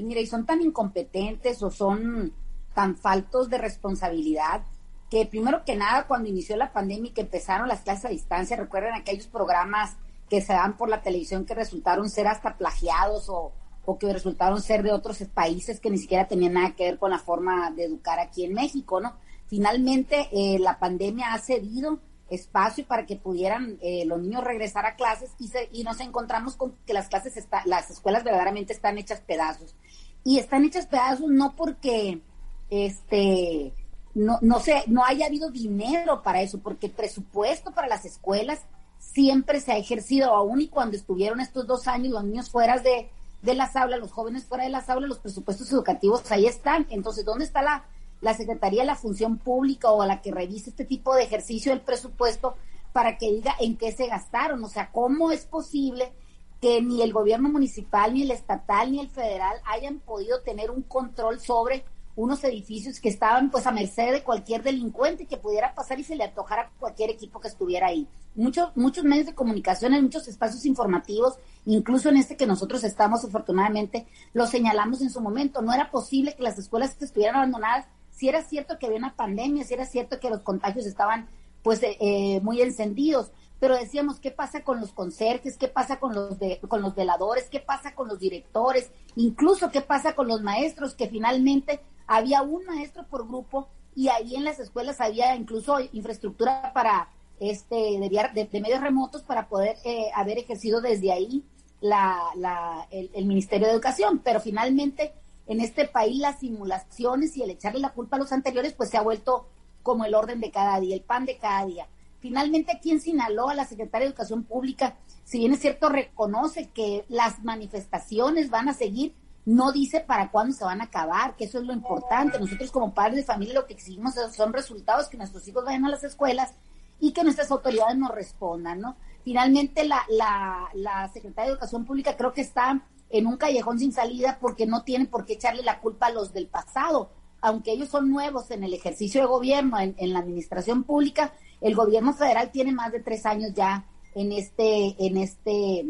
Mira, 0.02 0.22
y 0.22 0.28
son 0.28 0.46
tan 0.46 0.62
incompetentes 0.62 1.62
o 1.64 1.70
son 1.70 2.34
tan 2.74 2.96
faltos 2.96 3.50
de 3.50 3.58
responsabilidad 3.58 4.62
que 5.10 5.26
primero 5.26 5.66
que 5.66 5.76
nada 5.76 6.08
cuando 6.08 6.30
inició 6.30 6.56
la 6.56 6.72
pandemia 6.72 7.10
y 7.10 7.14
que 7.14 7.22
empezaron 7.22 7.68
las 7.68 7.82
clases 7.82 8.06
a 8.06 8.10
distancia, 8.10 8.56
recuerden 8.56 8.94
aquellos 8.94 9.28
programas 9.28 9.98
que 10.30 10.42
se 10.42 10.54
dan 10.54 10.78
por 10.78 10.88
la 10.88 11.02
televisión 11.02 11.46
que 11.46 11.54
resultaron 11.54 12.10
ser 12.10 12.28
hasta 12.28 12.58
plagiados 12.58 13.28
o, 13.28 13.52
o 13.84 13.98
que 14.00 14.14
resultaron 14.14 14.62
ser 14.62 14.84
de 14.84 14.94
otros 14.94 15.22
países 15.34 15.82
que 15.82 15.90
ni 15.90 15.98
siquiera 15.98 16.28
tenían 16.28 16.54
nada 16.54 16.76
que 16.76 16.86
ver 16.86 16.98
con 16.98 17.12
la 17.12 17.20
forma 17.20 17.72
de 17.72 17.84
educar 17.84 18.20
aquí 18.20 18.46
en 18.46 18.54
México, 18.54 19.02
¿no? 19.02 19.18
Finalmente, 19.48 20.30
eh, 20.32 20.60
la 20.60 20.80
pandemia 20.80 21.34
ha 21.34 21.40
cedido 21.40 22.00
espacio 22.32 22.86
para 22.86 23.06
que 23.06 23.18
pudieran 23.18 23.78
eh, 23.82 24.06
los 24.06 24.20
niños 24.20 24.44
regresar 24.44 24.86
a 24.86 24.96
clases 24.96 25.32
y, 25.38 25.52
y 25.72 25.84
nos 25.84 26.00
encontramos 26.00 26.56
con 26.56 26.76
que 26.86 26.94
las 26.94 27.10
clases, 27.10 27.38
está, 27.38 27.62
las 27.66 27.90
escuelas 27.92 28.24
verdaderamente 28.24 28.74
están 28.74 28.98
hechas 28.98 29.22
pedazos. 29.22 29.76
Y 30.24 30.40
están 30.40 30.66
hechas 30.66 30.88
pedazos 30.88 31.30
no 31.30 31.56
porque 31.56 32.22
este 32.70 33.74
no, 34.14 34.40
no 34.42 34.60
sé, 34.60 34.84
no 34.88 35.06
haya 35.06 35.26
habido 35.26 35.52
dinero 35.52 36.22
para 36.22 36.42
eso, 36.42 36.60
porque 36.60 36.88
el 36.88 36.94
presupuesto 36.94 37.72
para 37.72 37.88
las 37.88 38.06
escuelas 38.06 38.60
siempre 39.00 39.60
se 39.60 39.72
ha 39.72 39.78
ejercido, 39.78 40.34
aún 40.34 40.62
y 40.62 40.68
cuando 40.68 40.96
estuvieron 40.96 41.40
estos 41.40 41.66
dos 41.66 41.88
años 41.88 42.14
los 42.14 42.24
niños 42.24 42.50
fuera 42.50 42.80
de, 42.80 43.10
de 43.42 43.56
las 43.56 43.76
aulas, 43.76 44.00
los 44.00 44.12
jóvenes 44.12 44.46
fuera 44.46 44.64
de 44.66 44.70
las 44.70 44.90
aulas, 44.90 45.10
los 45.10 45.20
presupuestos 45.20 45.72
educativos 45.72 46.30
ahí 46.32 46.46
están. 46.46 46.86
Entonces, 46.90 47.26
¿dónde 47.26 47.46
está 47.46 47.62
la, 47.62 47.86
la 48.22 48.34
Secretaría 48.34 48.82
de 48.82 48.88
la 48.88 48.96
Función 48.96 49.38
Pública 49.38 49.92
o 49.92 50.02
a 50.02 50.08
la 50.08 50.22
que 50.22 50.32
revise 50.32 50.70
este 50.70 50.86
tipo 50.86 51.14
de 51.16 51.24
ejercicio 51.24 51.72
del 51.72 51.82
presupuesto 51.82 52.56
para 52.94 53.18
que 53.18 53.32
diga 53.32 53.56
en 53.60 53.78
qué 53.78 53.92
se 53.92 54.08
gastaron. 54.08 54.64
O 54.64 54.70
sea, 54.70 54.92
¿cómo 54.92 55.32
es 55.32 55.46
posible 55.46 56.14
que 56.62 56.82
ni 56.82 57.02
el 57.02 57.12
gobierno 57.12 57.50
municipal, 57.50 58.14
ni 58.14 58.22
el 58.22 58.32
estatal, 58.32 58.92
ni 58.92 59.00
el 59.00 59.10
federal 59.10 59.58
hayan 59.66 60.00
podido 60.00 60.42
tener 60.42 60.70
un 60.70 60.84
control 60.84 61.40
sobre 61.40 61.84
unos 62.16 62.44
edificios 62.44 63.00
que 63.00 63.10
estaban 63.10 63.50
pues 63.50 63.66
a 63.66 63.72
merced 63.72 64.12
de 64.12 64.24
cualquier 64.24 64.62
delincuente 64.62 65.26
que 65.26 65.38
pudiera 65.38 65.74
pasar 65.74 66.00
y 66.00 66.04
se 66.04 66.16
le 66.16 66.26
antojara 66.26 66.64
a 66.64 66.70
cualquier 66.80 67.10
equipo 67.10 67.40
que 67.40 67.48
estuviera 67.48 67.88
ahí. 67.88 68.08
Muchos, 68.36 68.70
muchos 68.76 69.04
medios 69.04 69.26
de 69.26 69.34
comunicación, 69.34 69.94
en 69.94 70.04
muchos 70.04 70.28
espacios 70.28 70.66
informativos, 70.66 71.38
incluso 71.66 72.10
en 72.10 72.18
este 72.18 72.38
que 72.38 72.46
nosotros 72.46 72.84
estamos 72.84 73.24
afortunadamente, 73.26 74.06
lo 74.34 74.46
señalamos 74.46 75.02
en 75.02 75.10
su 75.10 75.20
momento. 75.20 75.62
No 75.62 75.74
era 75.74 75.90
posible 75.90 76.36
que 76.36 76.44
las 76.44 76.60
escuelas 76.60 76.96
estuvieran 77.02 77.38
abandonadas 77.38 77.88
si 78.22 78.30
era 78.30 78.44
cierto 78.44 78.78
que 78.78 78.86
había 78.86 79.00
una 79.00 79.16
pandemia, 79.16 79.64
si 79.64 79.74
era 79.74 79.88
cierto 79.88 80.20
que 80.20 80.30
los 80.30 80.42
contagios 80.42 80.86
estaban 80.86 81.28
pues 81.64 81.82
eh, 81.82 81.98
eh, 82.00 82.40
muy 82.42 82.62
encendidos, 82.62 83.32
pero 83.60 83.76
decíamos, 83.76 84.20
¿qué 84.20 84.30
pasa 84.30 84.64
con 84.64 84.80
los 84.80 84.92
conserjes? 84.92 85.58
¿Qué 85.58 85.68
pasa 85.68 86.00
con 86.00 86.14
los, 86.14 86.38
de, 86.38 86.60
con 86.68 86.84
los 86.84 86.94
veladores? 86.94 87.50
¿Qué 87.50 87.60
pasa 87.60 87.96
con 87.96 88.08
los 88.08 88.20
directores? 88.20 88.92
Incluso, 89.16 89.72
¿qué 89.72 89.82
pasa 89.82 90.14
con 90.14 90.28
los 90.28 90.44
maestros? 90.44 90.94
Que 90.94 91.08
finalmente 91.08 91.82
había 92.06 92.44
un 92.44 92.64
maestro 92.66 93.08
por 93.08 93.28
grupo 93.28 93.70
y 93.96 94.10
ahí 94.10 94.36
en 94.36 94.44
las 94.44 94.60
escuelas 94.60 95.02
había 95.02 95.36
incluso 95.36 95.80
infraestructura 95.92 96.74
para 96.76 97.10
este 97.40 97.76
de, 97.76 98.48
de, 98.52 98.62
medios 98.62 98.82
remotos 98.82 99.24
para 99.24 99.50
poder 99.50 99.78
eh, 99.84 100.12
haber 100.14 100.38
ejercido 100.38 100.80
desde 100.80 101.12
ahí 101.12 101.44
la, 101.80 102.88
el, 102.92 103.26
Ministerio 103.26 103.66
de 103.66 103.74
Educación, 103.74 104.22
pero 104.24 104.40
finalmente 104.40 105.16
en 105.52 105.60
este 105.60 105.86
país 105.86 106.18
las 106.18 106.40
simulaciones 106.40 107.36
y 107.36 107.44
el 107.44 107.50
echarle 107.50 107.82
la 107.82 107.90
culpa 107.90 108.16
a 108.16 108.20
los 108.20 108.32
anteriores, 108.32 108.72
pues 108.72 108.90
se 108.90 108.98
ha 108.98 109.02
vuelto 109.02 109.48
como 109.84 110.06
el 110.06 110.16
orden 110.16 110.40
de 110.40 110.50
cada 110.50 110.80
día, 110.80 110.96
el 110.96 111.02
pan 111.02 111.26
de 111.26 111.38
cada 111.38 111.66
día. 111.66 111.88
Finalmente, 112.22 112.72
aquí 112.72 112.92
en 112.92 113.02
Sinaloa, 113.02 113.54
la 113.54 113.66
Secretaria 113.66 114.06
de 114.06 114.12
Educación 114.12 114.44
Pública, 114.44 114.96
si 115.26 115.40
bien 115.40 115.52
es 115.52 115.60
cierto, 115.60 115.90
reconoce 115.90 116.70
que 116.70 117.04
las 117.10 117.44
manifestaciones 117.44 118.50
van 118.50 118.70
a 118.70 118.74
seguir, 118.74 119.14
no 119.44 119.74
dice 119.74 120.00
para 120.00 120.32
cuándo 120.32 120.56
se 120.56 120.64
van 120.64 120.80
a 120.80 120.86
acabar, 120.86 121.36
que 121.36 121.46
eso 121.46 121.60
es 121.60 121.66
lo 121.66 121.74
importante. 121.74 122.40
Nosotros 122.40 122.72
como 122.72 122.94
padres 122.94 123.16
de 123.16 123.24
familia 123.24 123.56
lo 123.56 123.66
que 123.66 123.74
exigimos 123.74 124.14
son 124.34 124.54
resultados, 124.54 125.10
que 125.10 125.18
nuestros 125.18 125.46
hijos 125.50 125.66
vayan 125.66 125.84
a 125.84 125.90
las 125.90 126.06
escuelas 126.06 126.54
y 127.00 127.12
que 127.12 127.24
nuestras 127.24 127.52
autoridades 127.52 127.98
nos 127.98 128.12
respondan, 128.12 128.80
¿no? 128.80 128.96
Finalmente, 129.26 129.84
la, 129.84 130.02
la, 130.10 130.70
la 130.76 131.10
Secretaria 131.10 131.50
de 131.50 131.54
Educación 131.56 131.86
Pública 131.86 132.16
creo 132.16 132.32
que 132.32 132.42
está 132.42 132.82
en 133.12 133.28
un 133.28 133.38
callejón 133.38 133.80
sin 133.80 133.92
salida 133.92 134.38
porque 134.40 134.66
no 134.66 134.84
tienen 134.84 135.08
por 135.08 135.26
qué 135.26 135.34
echarle 135.34 135.64
la 135.64 135.80
culpa 135.80 136.08
a 136.08 136.12
los 136.12 136.34
del 136.34 136.48
pasado. 136.48 137.12
Aunque 137.42 137.72
ellos 137.72 137.90
son 137.90 138.12
nuevos 138.12 138.52
en 138.52 138.64
el 138.64 138.74
ejercicio 138.74 139.22
de 139.22 139.28
gobierno, 139.28 139.80
en, 139.80 140.14
la 140.14 140.20
administración 140.20 140.84
pública, 140.84 141.34
el 141.60 141.76
gobierno 141.76 142.14
federal 142.14 142.52
tiene 142.52 142.72
más 142.72 142.92
de 142.92 143.00
tres 143.00 143.26
años 143.26 143.54
ya 143.54 143.86
en 144.14 144.32
este, 144.32 144.96
en 145.00 145.18
este 145.18 145.86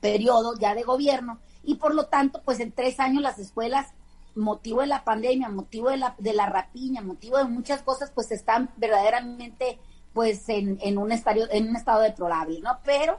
periodo 0.00 0.54
ya 0.58 0.74
de 0.74 0.82
gobierno 0.82 1.38
y 1.62 1.76
por 1.76 1.94
lo 1.94 2.06
tanto, 2.06 2.42
pues 2.44 2.60
en 2.60 2.72
tres 2.72 2.98
años 2.98 3.22
las 3.22 3.38
escuelas, 3.38 3.92
motivo 4.34 4.80
de 4.80 4.86
la 4.86 5.04
pandemia, 5.04 5.48
motivo 5.48 5.90
de 5.90 5.98
la, 5.98 6.14
de 6.18 6.32
la 6.32 6.46
rapiña, 6.46 7.02
motivo 7.02 7.38
de 7.38 7.44
muchas 7.44 7.82
cosas, 7.82 8.10
pues 8.10 8.30
están 8.30 8.70
verdaderamente 8.76 9.78
pues 10.12 10.48
en, 10.48 10.78
en 10.80 10.98
un 10.98 11.12
estadio, 11.12 11.46
en 11.50 11.68
un 11.68 11.76
estado 11.76 12.00
deplorable, 12.00 12.60
¿no? 12.60 12.78
Pero 12.84 13.18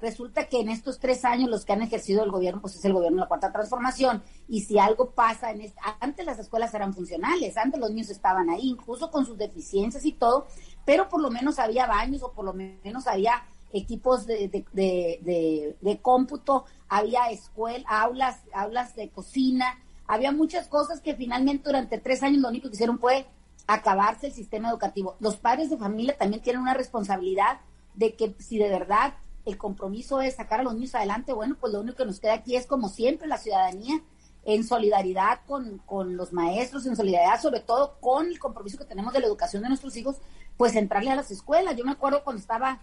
Resulta 0.00 0.48
que 0.48 0.60
en 0.60 0.70
estos 0.70 0.98
tres 0.98 1.24
años 1.24 1.50
los 1.50 1.64
que 1.64 1.72
han 1.72 1.82
ejercido 1.82 2.24
el 2.24 2.30
gobierno, 2.30 2.60
pues 2.60 2.76
es 2.76 2.84
el 2.84 2.94
gobierno 2.94 3.16
de 3.16 3.22
la 3.22 3.28
Cuarta 3.28 3.52
Transformación. 3.52 4.22
Y 4.48 4.62
si 4.62 4.78
algo 4.78 5.10
pasa, 5.10 5.50
en 5.50 5.72
antes 6.00 6.24
las 6.24 6.38
escuelas 6.38 6.72
eran 6.72 6.94
funcionales, 6.94 7.56
antes 7.56 7.78
los 7.78 7.90
niños 7.90 8.10
estaban 8.10 8.48
ahí, 8.48 8.68
incluso 8.68 9.10
con 9.10 9.26
sus 9.26 9.36
deficiencias 9.36 10.04
y 10.06 10.12
todo, 10.12 10.46
pero 10.86 11.08
por 11.08 11.20
lo 11.20 11.30
menos 11.30 11.58
había 11.58 11.86
baños 11.86 12.22
o 12.22 12.32
por 12.32 12.44
lo 12.44 12.54
menos 12.54 13.06
había 13.06 13.44
equipos 13.72 14.26
de, 14.26 14.48
de, 14.72 15.76
de, 15.80 16.00
cómputo, 16.00 16.64
había 16.88 17.30
escuelas, 17.30 17.84
aulas, 17.88 18.40
aulas 18.52 18.96
de 18.96 19.10
cocina, 19.10 19.78
había 20.06 20.32
muchas 20.32 20.66
cosas 20.66 21.00
que 21.00 21.14
finalmente 21.14 21.68
durante 21.68 21.98
tres 21.98 22.22
años 22.22 22.40
lo 22.40 22.48
único 22.48 22.68
que 22.68 22.74
hicieron 22.74 22.98
fue 22.98 23.26
acabarse 23.66 24.28
el 24.28 24.32
sistema 24.32 24.70
educativo. 24.70 25.16
Los 25.20 25.36
padres 25.36 25.70
de 25.70 25.76
familia 25.76 26.16
también 26.18 26.42
tienen 26.42 26.62
una 26.62 26.74
responsabilidad 26.74 27.60
de 27.94 28.16
que 28.16 28.34
si 28.38 28.58
de 28.58 28.68
verdad 28.68 29.14
el 29.44 29.56
compromiso 29.56 30.20
es 30.20 30.36
sacar 30.36 30.60
a 30.60 30.62
los 30.62 30.74
niños 30.74 30.94
adelante, 30.94 31.32
bueno, 31.32 31.56
pues 31.60 31.72
lo 31.72 31.80
único 31.80 31.96
que 31.96 32.04
nos 32.04 32.20
queda 32.20 32.34
aquí 32.34 32.56
es 32.56 32.66
como 32.66 32.88
siempre 32.88 33.26
la 33.26 33.38
ciudadanía 33.38 34.02
en 34.44 34.64
solidaridad 34.64 35.40
con, 35.46 35.78
con 35.86 36.16
los 36.16 36.32
maestros, 36.32 36.86
en 36.86 36.96
solidaridad 36.96 37.40
sobre 37.40 37.60
todo 37.60 37.96
con 38.00 38.26
el 38.26 38.38
compromiso 38.38 38.78
que 38.78 38.84
tenemos 38.84 39.12
de 39.12 39.20
la 39.20 39.26
educación 39.26 39.62
de 39.62 39.68
nuestros 39.68 39.96
hijos, 39.96 40.16
pues 40.56 40.74
entrarle 40.76 41.10
a 41.10 41.16
las 41.16 41.30
escuelas. 41.30 41.76
Yo 41.76 41.84
me 41.84 41.92
acuerdo 41.92 42.24
cuando 42.24 42.40
estaba 42.40 42.80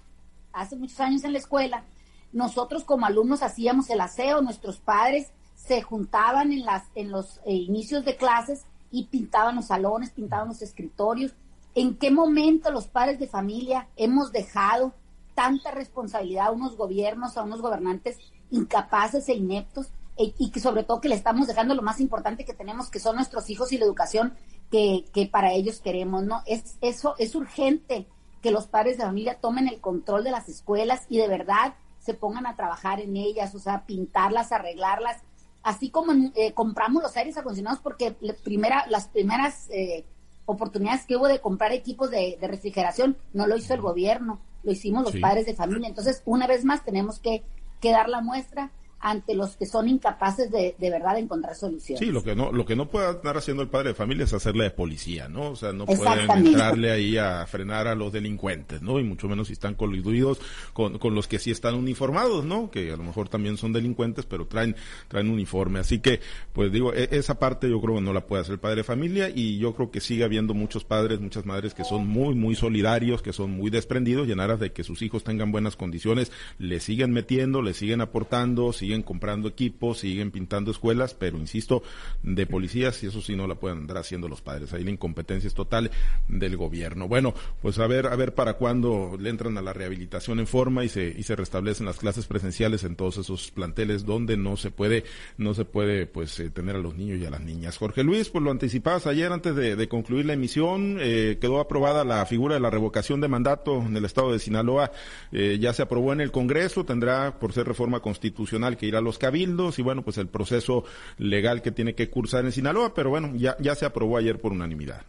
hace 0.53 0.75
muchos 0.75 0.99
años 0.99 1.23
en 1.23 1.33
la 1.33 1.39
escuela, 1.39 1.83
nosotros 2.31 2.83
como 2.83 3.05
alumnos 3.05 3.41
hacíamos 3.41 3.89
el 3.89 4.01
aseo, 4.01 4.41
nuestros 4.41 4.79
padres 4.79 5.31
se 5.55 5.81
juntaban 5.81 6.51
en, 6.51 6.65
las, 6.65 6.83
en 6.95 7.11
los 7.11 7.39
eh, 7.45 7.53
inicios 7.53 8.05
de 8.05 8.15
clases 8.15 8.65
y 8.91 9.05
pintaban 9.05 9.55
los 9.55 9.67
salones, 9.67 10.11
pintaban 10.11 10.47
los 10.47 10.61
escritorios. 10.61 11.33
¿En 11.75 11.97
qué 11.97 12.11
momento 12.11 12.71
los 12.71 12.87
padres 12.87 13.19
de 13.19 13.27
familia 13.27 13.87
hemos 13.95 14.31
dejado 14.31 14.93
tanta 15.37 15.69
responsabilidad 15.69 16.47
a 16.47 16.51
unos 16.51 16.75
gobiernos, 16.75 17.37
a 17.37 17.43
unos 17.43 17.61
gobernantes 17.61 18.17
incapaces 18.49 19.29
e 19.29 19.35
ineptos, 19.35 19.91
e, 20.17 20.33
y 20.39 20.49
que 20.49 20.59
sobre 20.59 20.83
todo 20.83 20.99
que 20.99 21.09
le 21.09 21.13
estamos 21.13 21.45
dejando 21.45 21.75
lo 21.75 21.83
más 21.83 21.99
importante 21.99 22.43
que 22.43 22.55
tenemos, 22.55 22.89
que 22.89 22.97
son 22.97 23.17
nuestros 23.17 23.47
hijos 23.51 23.71
y 23.71 23.77
la 23.77 23.85
educación 23.85 24.33
que, 24.71 25.05
que 25.13 25.27
para 25.27 25.53
ellos 25.53 25.79
queremos, 25.79 26.23
¿no? 26.23 26.41
Es, 26.47 26.79
eso 26.81 27.13
es 27.19 27.35
urgente 27.35 28.07
que 28.41 28.49
los 28.49 28.65
padres 28.65 28.97
de 28.97 29.03
familia 29.03 29.39
tomen 29.39 29.67
el 29.67 29.79
control 29.79 30.23
de 30.23 30.31
las 30.31 30.49
escuelas 30.49 31.05
y 31.07 31.19
de 31.19 31.27
verdad 31.27 31.75
se 31.99 32.15
pongan 32.15 32.47
a 32.47 32.55
trabajar 32.55 32.99
en 32.99 33.15
ellas, 33.15 33.53
o 33.53 33.59
sea, 33.59 33.85
pintarlas, 33.85 34.51
arreglarlas, 34.51 35.21
así 35.61 35.91
como 35.91 36.13
eh, 36.33 36.53
compramos 36.53 37.03
los 37.03 37.15
aires 37.15 37.37
acondicionados 37.37 37.79
porque 37.79 38.15
la 38.21 38.33
primera, 38.33 38.87
las 38.87 39.07
primeras 39.07 39.69
eh, 39.69 40.03
oportunidades 40.47 41.05
que 41.05 41.15
hubo 41.15 41.27
de 41.27 41.41
comprar 41.41 41.73
equipos 41.73 42.09
de, 42.09 42.39
refrigeración 42.41 43.17
no 43.33 43.45
lo 43.45 43.55
hizo 43.55 43.75
el 43.75 43.81
gobierno, 43.81 44.39
lo 44.67 44.73
hicimos 44.73 45.05
los 45.05 45.15
padres 45.21 45.45
de 45.45 45.53
familia. 45.53 45.87
Entonces, 45.87 46.21
una 46.25 46.45
vez 46.45 46.65
más, 46.65 46.83
tenemos 46.83 47.19
que, 47.19 47.41
que 47.79 47.91
dar 47.91 48.09
la 48.09 48.19
muestra. 48.19 48.69
Ante 48.99 49.35
los 49.35 49.55
que 49.57 49.65
son 49.65 49.87
incapaces 49.87 50.51
de, 50.51 50.75
de 50.77 50.89
verdad 50.89 51.17
encontrar 51.17 51.55
soluciones. 51.55 51.99
Sí, 51.99 52.11
lo 52.11 52.23
que 52.23 52.35
no 52.35 52.51
lo 52.51 52.65
que 52.65 52.75
no 52.75 52.89
puede 52.89 53.11
estar 53.11 53.37
haciendo 53.37 53.63
el 53.63 53.69
padre 53.69 53.89
de 53.89 53.95
familia 53.95 54.25
es 54.25 54.33
hacerle 54.33 54.65
de 54.65 54.71
policía, 54.71 55.27
¿no? 55.27 55.51
O 55.51 55.55
sea, 55.55 55.71
no 55.71 55.85
pueden 55.85 56.47
entrarle 56.47 56.91
ahí 56.91 57.17
a 57.17 57.45
frenar 57.45 57.87
a 57.87 57.95
los 57.95 58.11
delincuentes, 58.11 58.81
¿no? 58.81 58.99
Y 58.99 59.03
mucho 59.03 59.27
menos 59.27 59.47
si 59.47 59.53
están 59.53 59.75
coludidos 59.75 60.39
con, 60.73 60.97
con 60.97 61.15
los 61.15 61.27
que 61.27 61.39
sí 61.39 61.51
están 61.51 61.75
uniformados, 61.75 62.45
¿no? 62.45 62.71
Que 62.71 62.91
a 62.91 62.97
lo 62.97 63.03
mejor 63.03 63.29
también 63.29 63.57
son 63.57 63.73
delincuentes, 63.73 64.25
pero 64.25 64.47
traen 64.47 64.75
traen 65.07 65.29
uniforme. 65.29 65.79
Así 65.79 65.99
que, 65.99 66.19
pues 66.53 66.71
digo, 66.71 66.93
e, 66.93 67.09
esa 67.11 67.39
parte 67.39 67.69
yo 67.69 67.79
creo 67.81 67.95
que 67.95 68.01
no 68.01 68.13
la 68.13 68.25
puede 68.25 68.41
hacer 68.41 68.53
el 68.53 68.59
padre 68.59 68.77
de 68.77 68.83
familia 68.83 69.29
y 69.29 69.57
yo 69.57 69.73
creo 69.75 69.91
que 69.91 70.01
sigue 70.01 70.23
habiendo 70.23 70.53
muchos 70.53 70.83
padres, 70.83 71.19
muchas 71.19 71.45
madres 71.45 71.73
que 71.73 71.83
son 71.83 72.07
muy, 72.07 72.35
muy 72.35 72.55
solidarios, 72.55 73.21
que 73.21 73.33
son 73.33 73.51
muy 73.51 73.69
desprendidos 73.69 74.27
y 74.27 74.31
en 74.31 74.39
aras 74.39 74.59
de 74.59 74.71
que 74.71 74.83
sus 74.83 75.01
hijos 75.01 75.23
tengan 75.23 75.51
buenas 75.51 75.75
condiciones, 75.75 76.31
le 76.57 76.79
siguen 76.79 77.11
metiendo, 77.11 77.61
le 77.61 77.73
siguen 77.73 78.01
aportando, 78.01 78.73
siguen 78.87 79.03
comprando 79.03 79.49
equipos, 79.49 79.99
siguen 79.99 80.31
pintando 80.31 80.71
escuelas, 80.71 81.13
pero 81.13 81.37
insisto, 81.37 81.83
de 82.23 82.45
policías, 82.47 83.03
y 83.03 83.07
eso 83.07 83.21
sí 83.21 83.35
no 83.35 83.45
la 83.45 83.55
pueden 83.55 83.79
andar 83.79 83.97
haciendo 83.97 84.29
los 84.29 84.41
padres. 84.41 84.71
Ahí 84.71 84.85
la 84.85 84.91
incompetencia 84.91 85.49
es 85.49 85.53
total 85.53 85.91
del 86.29 86.55
gobierno. 86.55 87.09
Bueno, 87.09 87.33
pues 87.61 87.79
a 87.79 87.87
ver, 87.87 88.07
a 88.07 88.15
ver 88.15 88.33
para 88.33 88.53
cuándo 88.53 89.17
le 89.19 89.29
entran 89.29 89.57
a 89.57 89.61
la 89.61 89.73
rehabilitación 89.73 90.39
en 90.39 90.47
forma 90.47 90.85
y 90.85 90.89
se, 90.89 91.13
y 91.17 91.23
se 91.23 91.35
restablecen 91.35 91.85
las 91.85 91.97
clases 91.97 92.27
presenciales 92.27 92.85
en 92.85 92.95
todos 92.95 93.17
esos 93.17 93.51
planteles 93.51 94.05
donde 94.05 94.37
no 94.37 94.55
se 94.55 94.71
puede, 94.71 95.03
no 95.37 95.53
se 95.53 95.65
puede, 95.65 96.05
pues, 96.05 96.39
eh, 96.39 96.49
tener 96.49 96.77
a 96.77 96.79
los 96.79 96.95
niños 96.95 97.19
y 97.19 97.25
a 97.25 97.29
las 97.29 97.41
niñas. 97.41 97.77
Jorge 97.77 98.05
Luis, 98.05 98.29
pues 98.29 98.41
lo 98.41 98.51
anticipabas 98.51 99.05
ayer 99.05 99.33
antes 99.33 99.53
de, 99.53 99.87
concluir 99.89 100.25
la 100.25 100.33
emisión, 100.33 100.97
eh, 100.99 101.37
quedó 101.41 101.59
aprobada 101.59 102.05
la 102.05 102.25
figura 102.25 102.55
de 102.55 102.61
la 102.61 102.69
revocación 102.69 103.19
de 103.19 103.27
mandato 103.27 103.81
en 103.81 103.97
el 103.97 104.05
estado 104.05 104.31
de 104.31 104.39
Sinaloa, 104.39 104.91
eh, 105.33 105.57
ya 105.59 105.73
se 105.73 105.81
aprobó 105.81 106.13
en 106.13 106.21
el 106.21 106.31
Congreso, 106.31 106.85
tendrá 106.85 107.39
por 107.39 107.53
ser 107.53 107.67
reforma 107.67 107.99
constitucional 107.99 108.76
que 108.77 108.85
ir 108.85 108.95
a 108.95 109.01
los 109.01 109.17
cabildos 109.17 109.79
y 109.79 109.81
bueno, 109.81 110.03
pues 110.03 110.17
el 110.17 110.27
proceso 110.27 110.83
legal 111.17 111.61
que 111.61 111.71
tiene 111.71 111.95
que 111.95 112.09
cursar 112.09 112.45
en 112.45 112.51
Sinaloa, 112.51 112.93
pero 112.93 113.09
bueno, 113.09 113.35
ya, 113.35 113.57
ya 113.59 113.75
se 113.75 113.85
aprobó 113.85 114.17
ayer 114.17 114.39
por 114.39 114.51
unanimidad. 114.51 115.01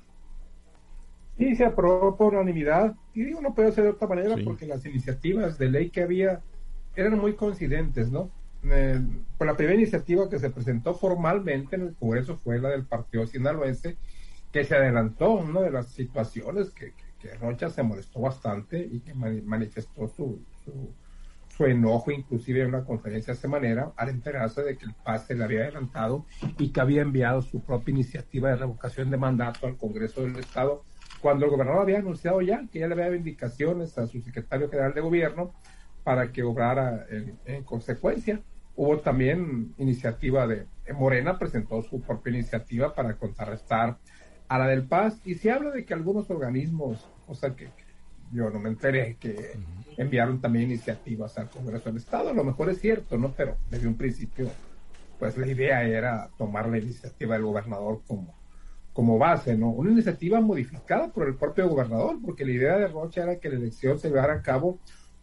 Sí, 1.38 1.54
se 1.54 1.64
aprobó 1.64 2.16
por 2.16 2.34
unanimidad 2.34 2.96
y 3.14 3.22
digo, 3.22 3.40
no 3.40 3.54
puede 3.54 3.70
ser 3.70 3.84
de 3.84 3.90
otra 3.90 4.08
manera 4.08 4.34
porque 4.44 4.66
las 4.66 4.84
iniciativas 4.84 5.56
de 5.56 5.70
ley 5.70 5.90
que 5.90 6.02
había 6.02 6.40
eran 6.96 7.16
muy 7.16 7.34
coincidentes, 7.34 8.10
¿no? 8.10 8.30
Eh, 8.64 9.00
por 9.36 9.46
la 9.46 9.56
primera 9.56 9.76
iniciativa 9.76 10.28
que 10.28 10.40
se 10.40 10.50
presentó 10.50 10.94
formalmente 10.94 11.76
en 11.76 11.82
el 11.82 11.94
Congreso 11.94 12.36
fue 12.36 12.58
la 12.58 12.70
del 12.70 12.86
Partido 12.86 13.24
Sinaloense, 13.24 13.96
que 14.50 14.64
se 14.64 14.74
adelantó 14.74 15.32
una 15.32 15.60
de 15.60 15.70
las 15.70 15.86
situaciones 15.88 16.70
que, 16.70 16.92
que, 17.20 17.34
Rocha 17.34 17.70
se 17.70 17.84
molestó 17.84 18.20
bastante 18.20 18.80
y 18.80 18.98
que 19.00 19.14
manifestó 19.14 20.08
su, 20.08 20.40
su 20.64 20.92
enojo 21.66 22.10
inclusive 22.10 22.62
en 22.62 22.68
una 22.68 22.84
conferencia 22.84 23.32
de 23.32 23.36
esta 23.36 23.48
manera 23.48 23.92
al 23.96 24.08
enterarse 24.10 24.62
de 24.62 24.76
que 24.76 24.84
el 24.84 24.94
PAS 24.94 25.26
se 25.26 25.34
le 25.34 25.44
había 25.44 25.62
adelantado 25.62 26.24
y 26.58 26.70
que 26.70 26.80
había 26.80 27.02
enviado 27.02 27.42
su 27.42 27.60
propia 27.60 27.92
iniciativa 27.92 28.50
de 28.50 28.56
revocación 28.56 29.10
de 29.10 29.16
mandato 29.16 29.66
al 29.66 29.76
Congreso 29.76 30.22
del 30.22 30.36
Estado 30.36 30.84
cuando 31.20 31.44
el 31.44 31.50
gobernador 31.50 31.82
había 31.82 31.98
anunciado 31.98 32.40
ya 32.40 32.66
que 32.70 32.78
ya 32.80 32.86
le 32.86 32.94
había 32.94 33.16
indicaciones 33.16 33.98
a 33.98 34.06
su 34.06 34.20
secretario 34.20 34.70
general 34.70 34.94
de 34.94 35.00
gobierno 35.00 35.52
para 36.04 36.32
que 36.32 36.42
obrara 36.42 37.06
en, 37.44 37.64
consecuencia. 37.64 38.40
Hubo 38.76 38.98
también 39.00 39.74
iniciativa 39.76 40.46
de 40.46 40.66
Morena, 40.94 41.38
presentó 41.38 41.82
su 41.82 42.00
propia 42.00 42.32
iniciativa 42.32 42.94
para 42.94 43.14
contrarrestar 43.16 43.98
a 44.48 44.58
la 44.58 44.68
del 44.68 44.86
Paz 44.86 45.20
y 45.24 45.34
se 45.34 45.50
habla 45.50 45.70
de 45.70 45.84
que 45.84 45.92
algunos 45.92 46.30
organismos, 46.30 47.10
o 47.26 47.34
sea 47.34 47.54
que 47.54 47.68
yo 48.32 48.50
no 48.50 48.58
me 48.58 48.68
enteré 48.68 49.16
que 49.18 49.52
enviaron 49.96 50.40
también 50.40 50.66
iniciativas 50.66 51.36
al 51.38 51.50
Congreso 51.50 51.90
del 51.90 51.98
Estado. 51.98 52.30
A 52.30 52.32
lo 52.32 52.44
mejor 52.44 52.70
es 52.70 52.80
cierto, 52.80 53.18
¿no? 53.18 53.32
Pero 53.36 53.56
desde 53.70 53.88
un 53.88 53.96
principio, 53.96 54.48
pues 55.18 55.36
la 55.36 55.46
idea 55.46 55.82
era 55.82 56.30
tomar 56.38 56.68
la 56.68 56.78
iniciativa 56.78 57.34
del 57.34 57.44
gobernador 57.44 58.00
como, 58.06 58.34
como 58.92 59.18
base, 59.18 59.56
¿no? 59.56 59.70
Una 59.70 59.90
iniciativa 59.90 60.40
modificada 60.40 61.08
por 61.08 61.26
el 61.26 61.34
propio 61.34 61.68
gobernador, 61.68 62.18
porque 62.24 62.44
la 62.44 62.52
idea 62.52 62.78
de 62.78 62.88
Rocha 62.88 63.24
era 63.24 63.40
que 63.40 63.48
la 63.48 63.56
elección 63.56 63.98
se 63.98 64.08
llevara 64.08 64.34
a 64.34 64.42
cabo 64.42 64.78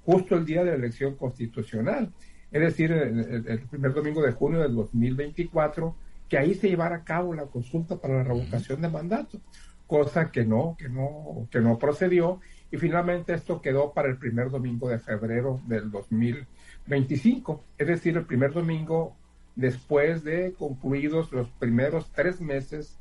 justo 0.06 0.36
el 0.36 0.46
día 0.46 0.64
de 0.64 0.72
la 0.72 0.78
elección 0.78 1.16
constitucional, 1.16 2.12
es 2.52 2.62
decir, 2.62 2.92
el, 2.92 3.46
el 3.48 3.60
primer 3.62 3.94
domingo 3.94 4.22
de 4.22 4.32
junio 4.32 4.60
del 4.60 4.76
2024, 4.76 5.96
que 6.30 6.38
ahí 6.38 6.54
se 6.54 6.70
llevara 6.70 6.98
a 6.98 7.04
cabo 7.04 7.34
la 7.34 7.46
consulta 7.46 7.98
para 7.98 8.18
la 8.18 8.24
revocación 8.24 8.82
de 8.82 8.90
mandato, 8.90 9.40
cosa 9.88 10.32
que 10.32 10.46
no, 10.46 10.76
que 10.78 10.90
no, 10.90 11.48
que 11.52 11.60
no 11.60 11.78
procedió 11.78 12.40
y 12.72 12.78
finalmente 12.78 13.34
esto 13.34 13.62
quedó 13.62 13.94
para 13.94 14.10
el 14.10 14.18
primer 14.18 14.50
domingo 14.50 14.90
de 14.90 15.00
febrero 15.00 15.62
del 15.68 15.92
2025, 15.92 17.64
es 17.78 17.88
decir, 17.88 18.18
el 18.18 18.26
primer 18.26 18.54
domingo 18.54 19.16
después 19.56 20.24
de 20.24 20.54
concluidos 20.58 21.32
los 21.32 21.50
primeros 21.50 22.12
tres 22.12 22.42
meses 22.42 23.00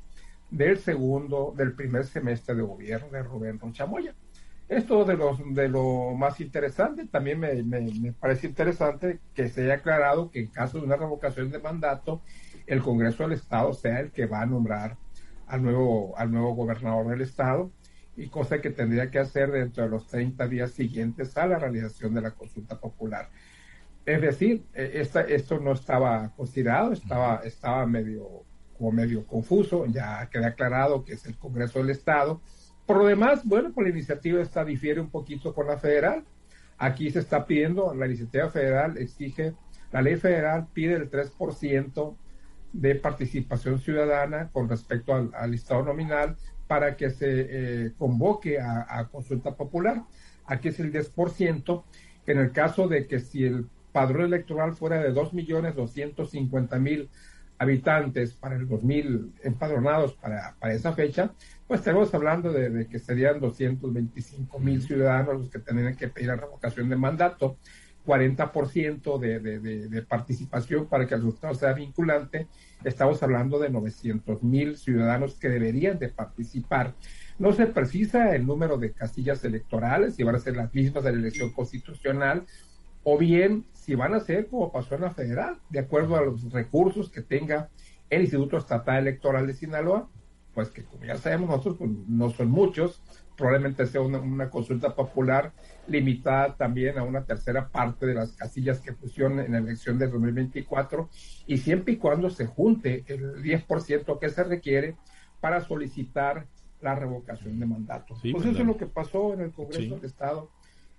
del 0.50 0.79
segundo, 0.79 1.53
del 1.57 1.72
primer 1.72 2.05
semestre 2.05 2.55
de 2.55 2.62
gobierno 2.62 3.09
de 3.11 3.22
Rubén 3.22 3.59
Rochamoya. 3.59 4.14
Esto 4.68 5.05
de, 5.05 5.16
los, 5.16 5.38
de 5.55 5.68
lo 5.68 6.12
más 6.16 6.40
interesante, 6.40 7.07
también 7.07 7.38
me, 7.38 7.62
me, 7.62 8.12
parece 8.12 8.46
interesante 8.46 9.18
que 9.35 9.48
se 9.48 9.64
haya 9.64 9.74
aclarado 9.74 10.31
que 10.31 10.40
en 10.40 10.46
caso 10.46 10.79
de 10.79 10.85
una 10.85 10.96
revocación 10.96 11.50
de 11.50 11.59
mandato, 11.59 12.22
el 12.66 12.81
Congreso 12.81 13.24
del 13.24 13.33
Estado 13.33 13.74
sea 13.74 14.00
el 14.00 14.11
que 14.11 14.27
va 14.27 14.40
a 14.40 14.46
nombrar 14.46 14.96
al 15.46 15.62
nuevo, 15.62 16.16
al 16.16 16.31
nuevo 16.31 16.55
gobernador 16.55 17.09
del 17.09 17.20
Estado 17.20 17.70
y 18.16 18.29
cosa 18.29 18.61
que 18.61 18.70
tendría 18.70 19.11
que 19.11 19.18
hacer 19.18 19.50
dentro 19.50 19.85
de 19.85 19.90
los 19.90 20.07
30 20.07 20.46
días 20.48 20.72
siguientes 20.72 21.37
a 21.37 21.46
la 21.46 21.59
realización 21.59 22.14
de 22.14 22.20
la 22.20 22.31
consulta 22.31 22.79
popular. 22.79 23.29
Es 24.07 24.20
decir, 24.20 24.64
e, 24.74 25.00
esta, 25.00 25.22
esto 25.22 25.59
no 25.59 25.72
estaba 25.72 26.33
considerado, 26.37 26.92
estaba, 26.92 27.40
estaba 27.44 27.87
medio, 27.87 28.44
como 28.77 28.92
medio 28.92 29.27
confuso, 29.27 29.87
ya 29.87 30.29
queda 30.31 30.48
aclarado 30.48 31.05
que 31.05 31.14
es 31.14 31.27
el 31.27 31.37
Congreso 31.37 31.81
del 31.81 31.90
Estado. 31.90 32.40
Por 32.87 32.98
lo 32.98 33.07
demás, 33.07 33.44
bueno, 33.44 33.72
pues 33.74 33.87
la 33.87 33.92
iniciativa 33.92 34.40
esta 34.42 34.64
difiere 34.64 35.00
un 35.00 35.11
poquito 35.11 35.55
con 35.55 35.66
la 35.66 35.79
federal. 35.79 36.24
Aquí 36.79 37.11
se 37.11 37.20
está 37.20 37.46
pidiendo, 37.46 37.94
la 37.94 38.07
iniciativa 38.07 38.50
federal 38.50 38.98
exige, 38.98 39.55
la 39.90 40.03
ley 40.03 40.16
federal 40.16 40.68
pide 40.72 40.94
el 40.94 41.11
3% 41.11 42.16
de 42.72 42.94
participación 42.96 43.79
ciudadana 43.79 44.50
con 44.53 44.68
respecto 44.68 45.14
al, 45.14 45.31
al 45.35 45.53
listado 45.53 45.85
nominal 45.85 46.37
para 46.66 46.96
que 46.96 47.11
se 47.11 47.27
eh, 47.29 47.92
convoque 47.98 48.59
a, 48.61 49.09
consulta 49.11 49.55
popular. 49.55 50.03
Aquí 50.46 50.68
es 50.68 50.81
el 50.81 50.92
10%, 50.92 51.85
en 52.27 52.38
el 52.38 52.53
caso 52.53 52.88
de 52.88 53.07
que 53.07 53.20
si 53.20 53.44
el 53.44 53.66
padrón 53.92 54.27
electoral 54.27 54.74
fuera 54.74 54.98
de 55.03 55.14
2.250.000 55.14 57.09
habitantes 57.59 58.35
para 58.35 58.57
el 58.57 58.68
2000 58.68 59.33
empadronados 59.44 60.14
para, 60.14 60.57
para 60.59 60.74
esa 60.74 60.92
fecha, 60.92 61.33
pues 61.66 61.81
estamos 61.81 62.12
hablando 62.12 62.53
de, 62.53 62.87
que 62.88 62.98
serían 62.98 63.40
225 63.40 64.59
mil 64.59 64.83
ciudadanos 64.83 65.40
los 65.40 65.50
que 65.50 65.61
tendrían 65.61 65.96
que 65.96 66.09
pedir 66.09 66.29
la 66.29 66.37
revocación 66.37 66.88
de 66.88 66.96
mandato, 66.96 67.57
40% 68.05 69.19
de, 69.19 69.40
de, 69.40 70.03
participación 70.03 70.87
para 70.87 71.07
que 71.07 71.14
el 71.14 71.23
resultado 71.23 71.55
sea 71.55 71.73
vinculante 71.73 72.49
estamos 72.85 73.23
hablando 73.23 73.59
de 73.59 73.71
900 73.71 74.43
mil 74.43 74.77
ciudadanos 74.77 75.37
que 75.37 75.49
deberían 75.49 75.99
de 75.99 76.11
participar. 76.11 76.95
No 77.38 77.53
se 77.53 77.67
precisa 77.67 78.35
el 78.35 78.47
número 78.47 78.77
de 78.77 78.93
casillas 78.93 79.45
electorales, 79.45 80.14
si 80.14 80.23
van 80.23 80.37
a 80.37 80.40
ser 80.40 80.57
las 80.57 80.73
mismas 80.75 81.05
de 81.05 81.12
la 81.12 81.19
elección 81.19 81.51
constitucional, 81.51 82.45
o 83.03 83.19
bien 83.19 83.64
si 83.73 83.95
van 83.95 84.14
a 84.14 84.21
ser 84.21 84.47
como 84.49 84.73
pasó 84.73 84.95
en 84.95 85.03
la 85.03 85.11
federal, 85.11 85.59
de 85.71 85.81
acuerdo 85.81 86.17
a 86.17 86.25
los 86.25 86.51
recursos 86.53 87.11
que 87.11 87.23
tenga 87.23 87.71
el 88.11 88.23
Instituto 88.23 88.59
Estatal 88.59 88.99
Electoral 88.99 89.47
de 89.47 89.55
Sinaloa, 89.55 90.09
pues 90.55 90.71
que 90.71 90.85
como 90.85 91.05
ya 91.05 91.17
sabemos 91.17 91.49
nosotros, 91.49 91.77
pues, 91.79 91.90
no 92.09 92.31
son 92.31 92.51
muchos, 92.51 93.03
probablemente 93.37 93.87
sea 93.87 94.01
una, 94.01 94.49
consulta 94.51 94.94
popular 94.94 95.53
limitada 95.87 96.57
también 96.57 96.99
a 96.99 97.03
una 97.03 97.25
tercera 97.25 97.68
parte 97.68 98.07
de 98.07 98.14
las 98.14 98.33
casillas 98.33 98.81
que 98.81 98.92
pusieron 98.92 99.40
en 99.40 99.53
la 99.53 99.59
elección 99.59 99.99
del 99.99 100.11
2024 100.11 101.09
y 101.47 101.59
siempre 101.59 101.94
y 101.94 101.97
cuando 101.97 102.31
se 102.31 102.47
junte 102.47 103.05
el 103.07 103.42
10% 103.42 104.18
que 104.18 104.31
se 104.31 104.44
requiere 104.44 104.97
para 105.40 105.61
solicitar 105.61 106.47
la 106.81 106.94
revocación 106.94 107.59
de 107.59 107.66
mandato. 107.66 108.14
pues, 108.20 108.33
pues 108.33 108.47
eso 108.47 108.61
es 108.61 108.66
lo 108.66 108.77
que 108.77 108.87
pasó 108.87 109.35
en 109.35 109.40
el 109.40 109.53
Congreso 109.53 109.97
del 109.97 110.05
Estado 110.05 110.51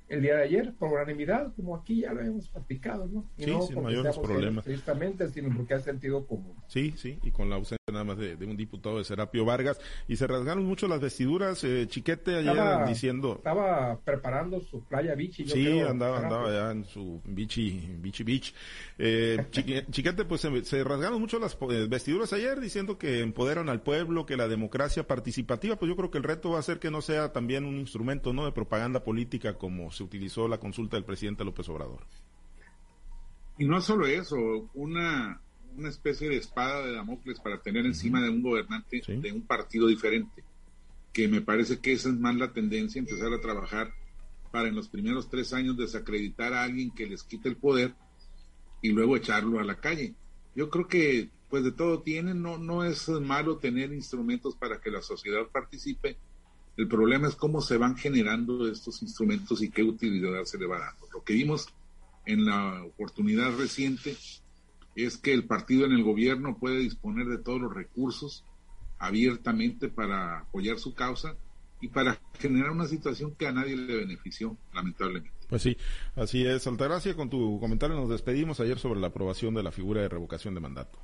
el 0.08 0.22
día 0.22 0.36
de 0.36 0.44
ayer 0.44 0.74
por 0.78 0.92
unanimidad, 0.94 1.54
como 1.56 1.76
aquí 1.76 2.02
ya 2.02 2.14
lo 2.14 2.22
hemos 2.22 2.48
platicado, 2.50 3.08
¿no? 3.08 3.26
sí, 3.38 3.54
sin 3.68 3.82
mayores 3.82 4.18
problemas. 4.18 4.66
Precisamente, 4.66 5.28
sino 5.30 5.56
porque 5.56 5.74
ha 5.74 5.80
sentido 5.80 6.26
común. 6.26 6.54
Sí, 6.68 6.94
sí, 6.96 7.20
y 7.24 7.32
con 7.32 7.50
la 7.50 7.56
ausencia 7.56 7.86
nada 7.92 8.04
más 8.04 8.18
de, 8.18 8.36
un 8.46 8.58
diputado 8.58 8.98
de 8.98 9.04
Serapio 9.04 9.46
Vargas, 9.46 9.80
y 10.08 10.16
se 10.16 10.28
rasgaron 10.28 10.66
mucho 10.66 10.88
las 10.88 11.00
vestiduras, 11.00 11.64
eh, 11.64 11.86
Chiquete 11.88 12.36
ayer 12.36 12.88
diciendo... 12.88 13.36
Estaba 13.38 14.00
preparando 14.04 14.60
su 14.62 14.84
playa 14.84 15.16
beach. 15.16 15.46
sí, 15.46 15.80
andaba, 15.80 16.20
andaba 16.20 16.52
ya 16.52 16.72
en 16.72 16.86
su 16.86 17.22
bichi, 17.26 17.96
bichi 18.00 18.24
beach. 18.24 18.54
Eh, 18.98 19.38
Chiquete, 19.92 20.26
pues 20.26 20.42
se, 20.42 20.84
rasgaron 20.84 21.20
mucho 21.20 21.40
las 21.40 21.58
eh, 21.70 21.88
vestiduras 21.90 22.34
ayer 22.34 22.60
diciendo 22.60 22.98
que 22.98 23.22
empoderan 23.22 23.70
al 23.70 23.82
pueblo, 23.82 24.26
que 24.26 24.38
la 24.38 24.48
democracia 24.48 25.08
participativa, 25.08 25.76
pues 25.78 25.90
yo 25.90 25.96
creo 25.96 26.12
que 26.12 26.18
el 26.18 26.24
reto 26.24 26.52
va 26.52 26.60
a 26.60 26.64
ser 26.64 26.80
que 26.80 26.92
no 26.92 27.02
sea 27.02 27.32
también 27.34 27.66
un 27.66 27.78
instrumento, 27.78 28.34
¿no?, 28.34 28.46
de 28.46 28.52
propaganda 28.52 29.04
política 29.04 29.58
como 29.58 29.92
se 29.96 30.04
utilizó 30.04 30.48
la 30.48 30.60
consulta 30.60 30.98
del 30.98 31.06
presidente 31.06 31.44
López 31.44 31.68
Obrador. 31.70 32.06
Y 33.58 33.66
no 33.66 33.80
solo 33.82 34.06
eso, 34.06 34.70
una, 34.74 35.42
una 35.78 35.90
especie 35.90 36.30
de 36.30 36.38
espada 36.38 36.86
de 36.86 36.94
Damocles 36.94 37.40
para 37.40 37.62
tener 37.62 37.86
encima 37.86 38.22
de 38.22 38.30
un 38.30 38.42
gobernante 38.42 39.02
de 39.08 39.32
un 39.32 39.42
partido 39.44 39.88
diferente, 39.88 40.44
que 41.14 41.28
me 41.28 41.42
parece 41.42 41.80
que 41.80 41.94
esa 41.94 42.10
es 42.10 42.16
más 42.16 42.36
la 42.36 42.52
tendencia, 42.52 43.00
empezar 43.00 43.32
a 43.34 43.40
trabajar 43.40 43.94
para 44.52 44.68
en 44.68 44.76
los 44.76 44.90
primeros 44.90 45.30
tres 45.30 45.54
años 45.54 45.78
desacreditar 45.78 46.54
a 46.54 46.64
alguien 46.64 46.92
que 46.92 47.08
les 47.08 47.24
quite 47.24 47.50
el 47.50 47.58
poder 47.58 47.94
y 48.82 48.90
luego 48.90 49.18
echarlo 49.18 49.60
a 49.60 49.64
la 49.64 49.80
calle. 49.80 50.14
Yo 50.56 50.70
creo 50.70 50.88
que 50.88 51.30
pues 51.50 51.64
de 51.64 51.72
todo 51.72 52.02
tienen, 52.02 52.42
no, 52.42 52.58
no 52.58 52.84
es 52.84 53.08
malo 53.08 53.58
tener 53.58 53.94
instrumentos 53.94 54.56
para 54.56 54.82
que 54.82 54.92
la 54.92 55.02
sociedad 55.02 55.48
participe. 55.52 56.18
El 56.78 56.88
problema 56.88 57.28
es 57.28 57.36
cómo 57.36 57.62
se 57.62 57.78
van 57.78 57.96
generando 57.96 58.70
estos 58.70 59.02
instrumentos 59.02 59.62
y 59.62 59.70
qué 59.70 59.84
utilidad 59.84 60.44
se 60.44 60.58
le 60.58 60.68
va 60.68 60.80
dando. 60.80 61.08
Lo 61.14 61.24
que 61.24 61.34
vimos 61.34 61.68
en 62.26 62.46
la 62.46 62.84
oportunidad 62.84 63.56
reciente 63.58 64.18
es 64.96 65.18
que 65.18 65.34
el 65.34 65.46
partido 65.46 65.86
en 65.86 65.94
el 65.94 66.04
gobierno 66.04 66.58
puede 66.58 66.80
disponer 66.80 67.28
de 67.28 67.38
todos 67.38 67.62
los 67.62 67.74
recursos 67.74 68.44
abiertamente 68.98 69.90
para 69.90 70.40
apoyar 70.40 70.80
su 70.80 70.94
causa 70.94 71.36
y 71.82 71.90
para 71.90 72.20
generar 72.40 72.72
una 72.72 72.88
situación 72.88 73.36
que 73.36 73.48
a 73.48 73.52
nadie 73.52 73.76
le 73.76 73.98
benefició, 73.98 74.58
lamentablemente. 74.74 75.36
Pues 75.48 75.62
sí, 75.62 75.78
así 76.16 76.46
es. 76.46 76.66
Altagracia, 76.68 77.16
con 77.16 77.30
tu 77.30 77.60
comentario 77.60 77.96
nos 77.96 78.10
despedimos 78.10 78.60
ayer 78.60 78.80
sobre 78.80 79.00
la 79.00 79.08
aprobación 79.08 79.54
de 79.54 79.64
la 79.64 79.72
figura 79.72 80.02
de 80.02 80.10
revocación 80.10 80.56
de 80.56 80.62
mandato. 80.62 81.00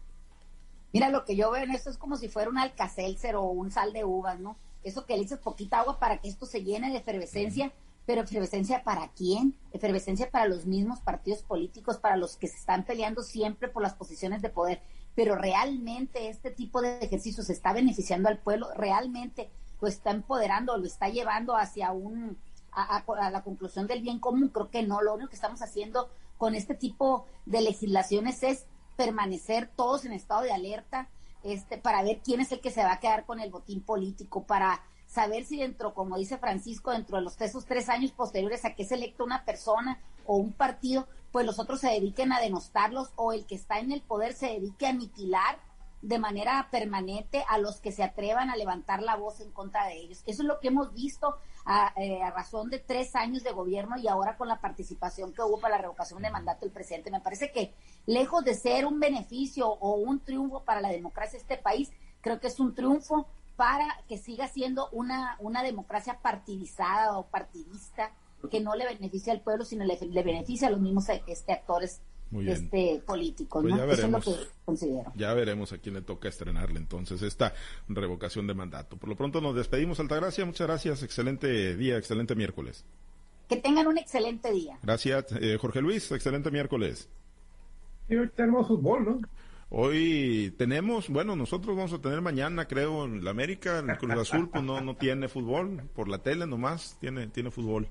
Mira, 0.94 1.10
lo 1.10 1.24
que 1.24 1.36
yo 1.36 1.52
veo 1.52 1.64
en 1.64 1.72
esto 1.72 1.90
es 1.90 1.98
como 1.98 2.18
si 2.18 2.28
fuera 2.28 2.50
un 2.50 2.58
alcacelcer 2.58 3.36
o 3.36 3.44
un 3.44 3.72
sal 3.72 3.94
de 3.94 4.04
uvas, 4.04 4.40
¿no? 4.40 4.58
Eso 4.84 5.06
que 5.06 5.15
le 5.15 5.24
echas 5.24 5.39
poquita 5.39 5.80
agua 5.80 6.00
para 6.00 6.20
que 6.20 6.30
esto 6.30 6.46
se 6.46 6.63
llene 6.63 6.91
de 6.91 6.98
efervescencia, 6.98 7.72
pero 8.06 8.22
efervescencia 8.22 8.84
para 8.84 9.10
quién? 9.10 9.56
Efervescencia 9.72 10.30
para 10.30 10.48
los 10.48 10.65
mismos 10.65 11.02
partidos 11.02 11.44
políticos, 11.44 11.98
para 11.98 12.17
los 12.17 12.36
que 12.36 12.48
se 12.48 12.58
están 12.58 12.84
peleando 12.86 13.22
siempre 13.22 13.67
por 13.70 13.84
las 13.84 13.94
posiciones 13.94 14.41
de 14.41 14.50
poder. 14.50 14.82
Pero 15.15 15.36
realmente 15.36 16.30
este 16.30 16.52
tipo 16.52 16.82
de 16.82 17.00
ejercicio 17.00 17.44
se 17.44 17.54
está 17.54 17.74
beneficiando 17.74 18.30
al 18.30 18.39
pueblo, 18.39 18.67
realmente 18.76 19.50
lo 19.80 19.88
está 19.88 20.12
empoderando, 20.12 20.78
lo 20.78 20.86
está 20.86 21.10
llevando 21.10 21.56
hacia 21.56 21.91
un 21.91 22.38
a, 22.72 22.98
a, 22.98 23.32
la 23.32 23.44
conclusión 23.44 23.88
del 23.88 24.02
bien 24.02 24.20
común. 24.20 24.50
Creo 24.50 24.70
que 24.70 24.84
no, 24.84 25.02
lo 25.02 25.13
único 25.13 25.30
que 25.30 25.36
estamos 25.36 25.62
haciendo 25.62 26.10
con 26.38 26.56
este 26.56 26.74
tipo 26.74 27.26
de 27.46 27.62
legislaciones 27.62 28.44
es 28.44 28.65
permanecer 28.96 29.70
todos 29.76 30.06
en 30.06 30.13
estado 30.13 30.41
de 30.41 30.52
alerta 30.52 31.10
este, 31.43 31.77
para 31.77 32.04
ver 32.04 32.21
quién 32.23 32.41
es 32.41 32.51
el 32.51 32.62
que 32.62 32.71
se 32.71 32.84
va 32.84 32.93
a 32.93 32.99
quedar 32.99 33.25
con 33.25 33.39
el 33.39 33.51
botín 33.51 33.82
político, 33.82 34.43
para 34.43 34.82
saber 35.08 35.43
si 35.43 35.58
dentro, 35.58 35.93
como 35.93 36.17
dice 36.17 36.38
Francisco, 36.38 36.91
dentro 36.91 37.17
de 37.17 37.23
los 37.23 37.39
esos 37.41 37.65
tres 37.65 37.89
años 37.89 38.12
posteriores 38.12 38.63
a 38.63 38.75
que 38.75 38.86
se 38.86 38.95
electa 38.95 39.23
una 39.23 39.43
persona 39.43 39.99
o 40.25 40.38
un 40.38 40.54
partido, 40.54 41.08
pues 41.32 41.45
los 41.45 41.60
otros 41.60 41.82
se 41.82 41.89
dediquen 41.89 42.32
a 42.32 42.39
denostarlos 42.39 43.12
o 43.15 43.34
el 43.34 43.45
que 43.45 43.56
está 43.56 43.80
en 43.80 43.91
el 43.91 44.01
poder 44.01 44.34
se 44.34 44.47
dedique 44.47 44.86
a 44.86 44.89
aniquilar 44.89 45.60
de 46.01 46.17
manera 46.17 46.67
permanente 46.71 47.45
a 47.47 47.58
los 47.58 47.80
que 47.80 47.91
se 47.91 48.04
atrevan 48.04 48.49
a 48.49 48.56
levantar 48.56 49.04
la 49.04 49.15
voz 49.15 49.39
en 49.39 49.51
contra 49.51 49.86
de 49.86 49.97
ellos. 49.97 50.23
Eso 50.25 50.41
es 50.41 50.47
lo 50.47 50.60
que 50.60 50.69
hemos 50.69 50.93
visto 50.93 51.36
a, 51.65 51.93
eh, 51.95 52.23
a, 52.23 52.32
razón 52.32 52.69
de 52.69 52.80
tres 52.80 53.15
años 53.15 53.43
de 53.43 53.51
gobierno 53.51 53.97
y 53.97 54.08
ahora 54.08 54.36
con 54.36 54.47
la 54.47 54.60
participación 54.60 55.32
que 55.32 55.43
hubo 55.43 55.60
para 55.60 55.75
la 55.75 55.84
revocación 55.84 56.21
de 56.23 56.32
mandato 56.32 56.62
del 56.62 56.73
presidente. 56.73 57.12
Me 57.12 57.21
parece 57.21 57.51
que 57.51 57.75
lejos 58.06 58.44
de 58.44 58.54
ser 58.54 58.86
un 58.86 59.00
beneficio 59.00 59.68
o 59.68 59.96
un 59.96 60.20
triunfo 60.20 60.64
para 60.64 60.82
la 60.82 60.90
democracia 60.90 61.38
de 61.38 61.44
este 61.44 61.58
país, 61.58 61.92
creo 62.22 62.40
que 62.40 62.48
es 62.48 62.60
un 62.60 62.74
triunfo 62.74 63.28
para 63.56 63.86
que 64.08 64.18
siga 64.18 64.48
siendo 64.48 64.90
una, 64.92 65.36
una 65.40 65.64
democracia 65.64 66.20
partidizada 66.22 67.18
o 67.18 67.28
partidista 67.28 68.12
que 68.50 68.60
no 68.60 68.76
le 68.76 68.86
beneficia 68.86 69.34
al 69.34 69.42
pueblo, 69.42 69.66
sino 69.66 69.86
le, 69.86 70.00
le 70.00 70.24
beneficia 70.24 70.68
a 70.68 70.72
los 70.72 70.80
mismos 70.80 71.08
este, 71.10 71.54
actores 71.54 72.02
este 72.40 73.04
político, 73.06 73.62
pues 73.62 73.76
¿no? 73.76 73.84
Eso 73.92 74.06
es 74.06 74.10
lo 74.10 74.22
que 74.22 74.36
considero. 74.64 75.12
Ya 75.16 75.34
veremos 75.34 75.74
a 75.74 75.80
quién 75.80 75.96
le 75.96 76.02
toca 76.02 76.30
estrenarle 76.30 76.80
entonces 76.80 77.22
esta 77.22 77.54
revocación 77.90 78.48
de 78.48 78.54
mandato. 78.54 78.98
Por 78.98 79.10
lo 79.10 79.18
pronto 79.18 79.42
nos 79.42 79.54
despedimos, 79.54 80.00
Altagracia. 80.00 80.46
Muchas 80.46 80.68
gracias. 80.68 81.04
Excelente 81.04 81.76
día, 81.76 81.98
excelente 81.98 82.34
miércoles. 82.36 82.86
Que 83.50 83.58
tengan 83.58 83.88
un 83.88 83.98
excelente 83.98 84.50
día. 84.52 84.80
Gracias, 84.82 85.26
eh, 85.42 85.58
Jorge 85.60 85.82
Luis. 85.82 86.10
Excelente 86.12 86.52
miércoles. 86.52 87.10
Y 88.12 88.17
hoy 88.17 88.30
tenemos 88.36 88.67
fútbol, 88.67 89.06
¿no? 89.06 89.21
Hoy 89.69 90.54
tenemos, 90.58 91.08
bueno, 91.08 91.38
nosotros 91.38 91.78
vamos 91.78 91.93
a 91.93 92.02
tener 92.02 92.19
mañana, 92.19 92.67
creo, 92.67 93.06
en 93.06 93.24
la 93.24 93.32
América, 93.32 93.80
el 93.80 93.97
Cruz 93.97 94.12
Azul, 94.12 94.50
pues 94.50 94.65
no, 94.65 94.82
no 94.82 94.97
tiene 94.97 95.30
fútbol, 95.30 95.84
por 95.95 96.10
la 96.10 96.17
tele 96.17 96.45
nomás 96.45 96.97
tiene, 97.00 97.28
tiene 97.28 97.52
fútbol. 97.52 97.88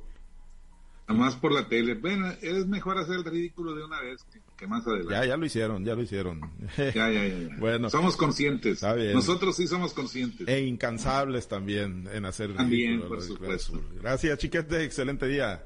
Nomás 1.09 1.37
por 1.37 1.53
la 1.53 1.67
tele. 1.69 1.95
Bueno, 1.95 2.31
es 2.43 2.67
mejor 2.67 2.99
hacer 2.99 3.17
el 3.17 3.25
ridículo 3.25 3.75
de 3.75 3.83
una 3.83 3.99
vez 4.03 4.25
que, 4.59 4.67
más 4.67 4.87
adelante. 4.87 5.15
Ya, 5.15 5.25
ya 5.25 5.37
lo 5.39 5.47
hicieron, 5.47 5.85
ya 5.87 5.95
lo 5.95 6.03
hicieron. 6.03 6.41
ya, 6.77 6.93
ya, 6.93 7.27
ya, 7.27 7.57
Bueno. 7.59 7.89
Somos 7.89 8.17
conscientes. 8.17 8.83
Nosotros 8.83 9.57
sí 9.57 9.67
somos 9.67 9.95
conscientes. 9.95 10.47
E 10.47 10.61
incansables 10.61 11.49
también 11.49 12.09
en 12.13 12.27
hacer 12.27 12.55
También, 12.55 13.09
por 13.09 13.23
supuesto. 13.23 13.81
Gracias, 14.01 14.39
chiquete. 14.39 14.85
Excelente 14.85 15.27
día. 15.27 15.65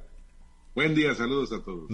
Buen 0.74 0.94
día, 0.94 1.14
saludos 1.14 1.52
a 1.52 1.62
todos. 1.62 1.90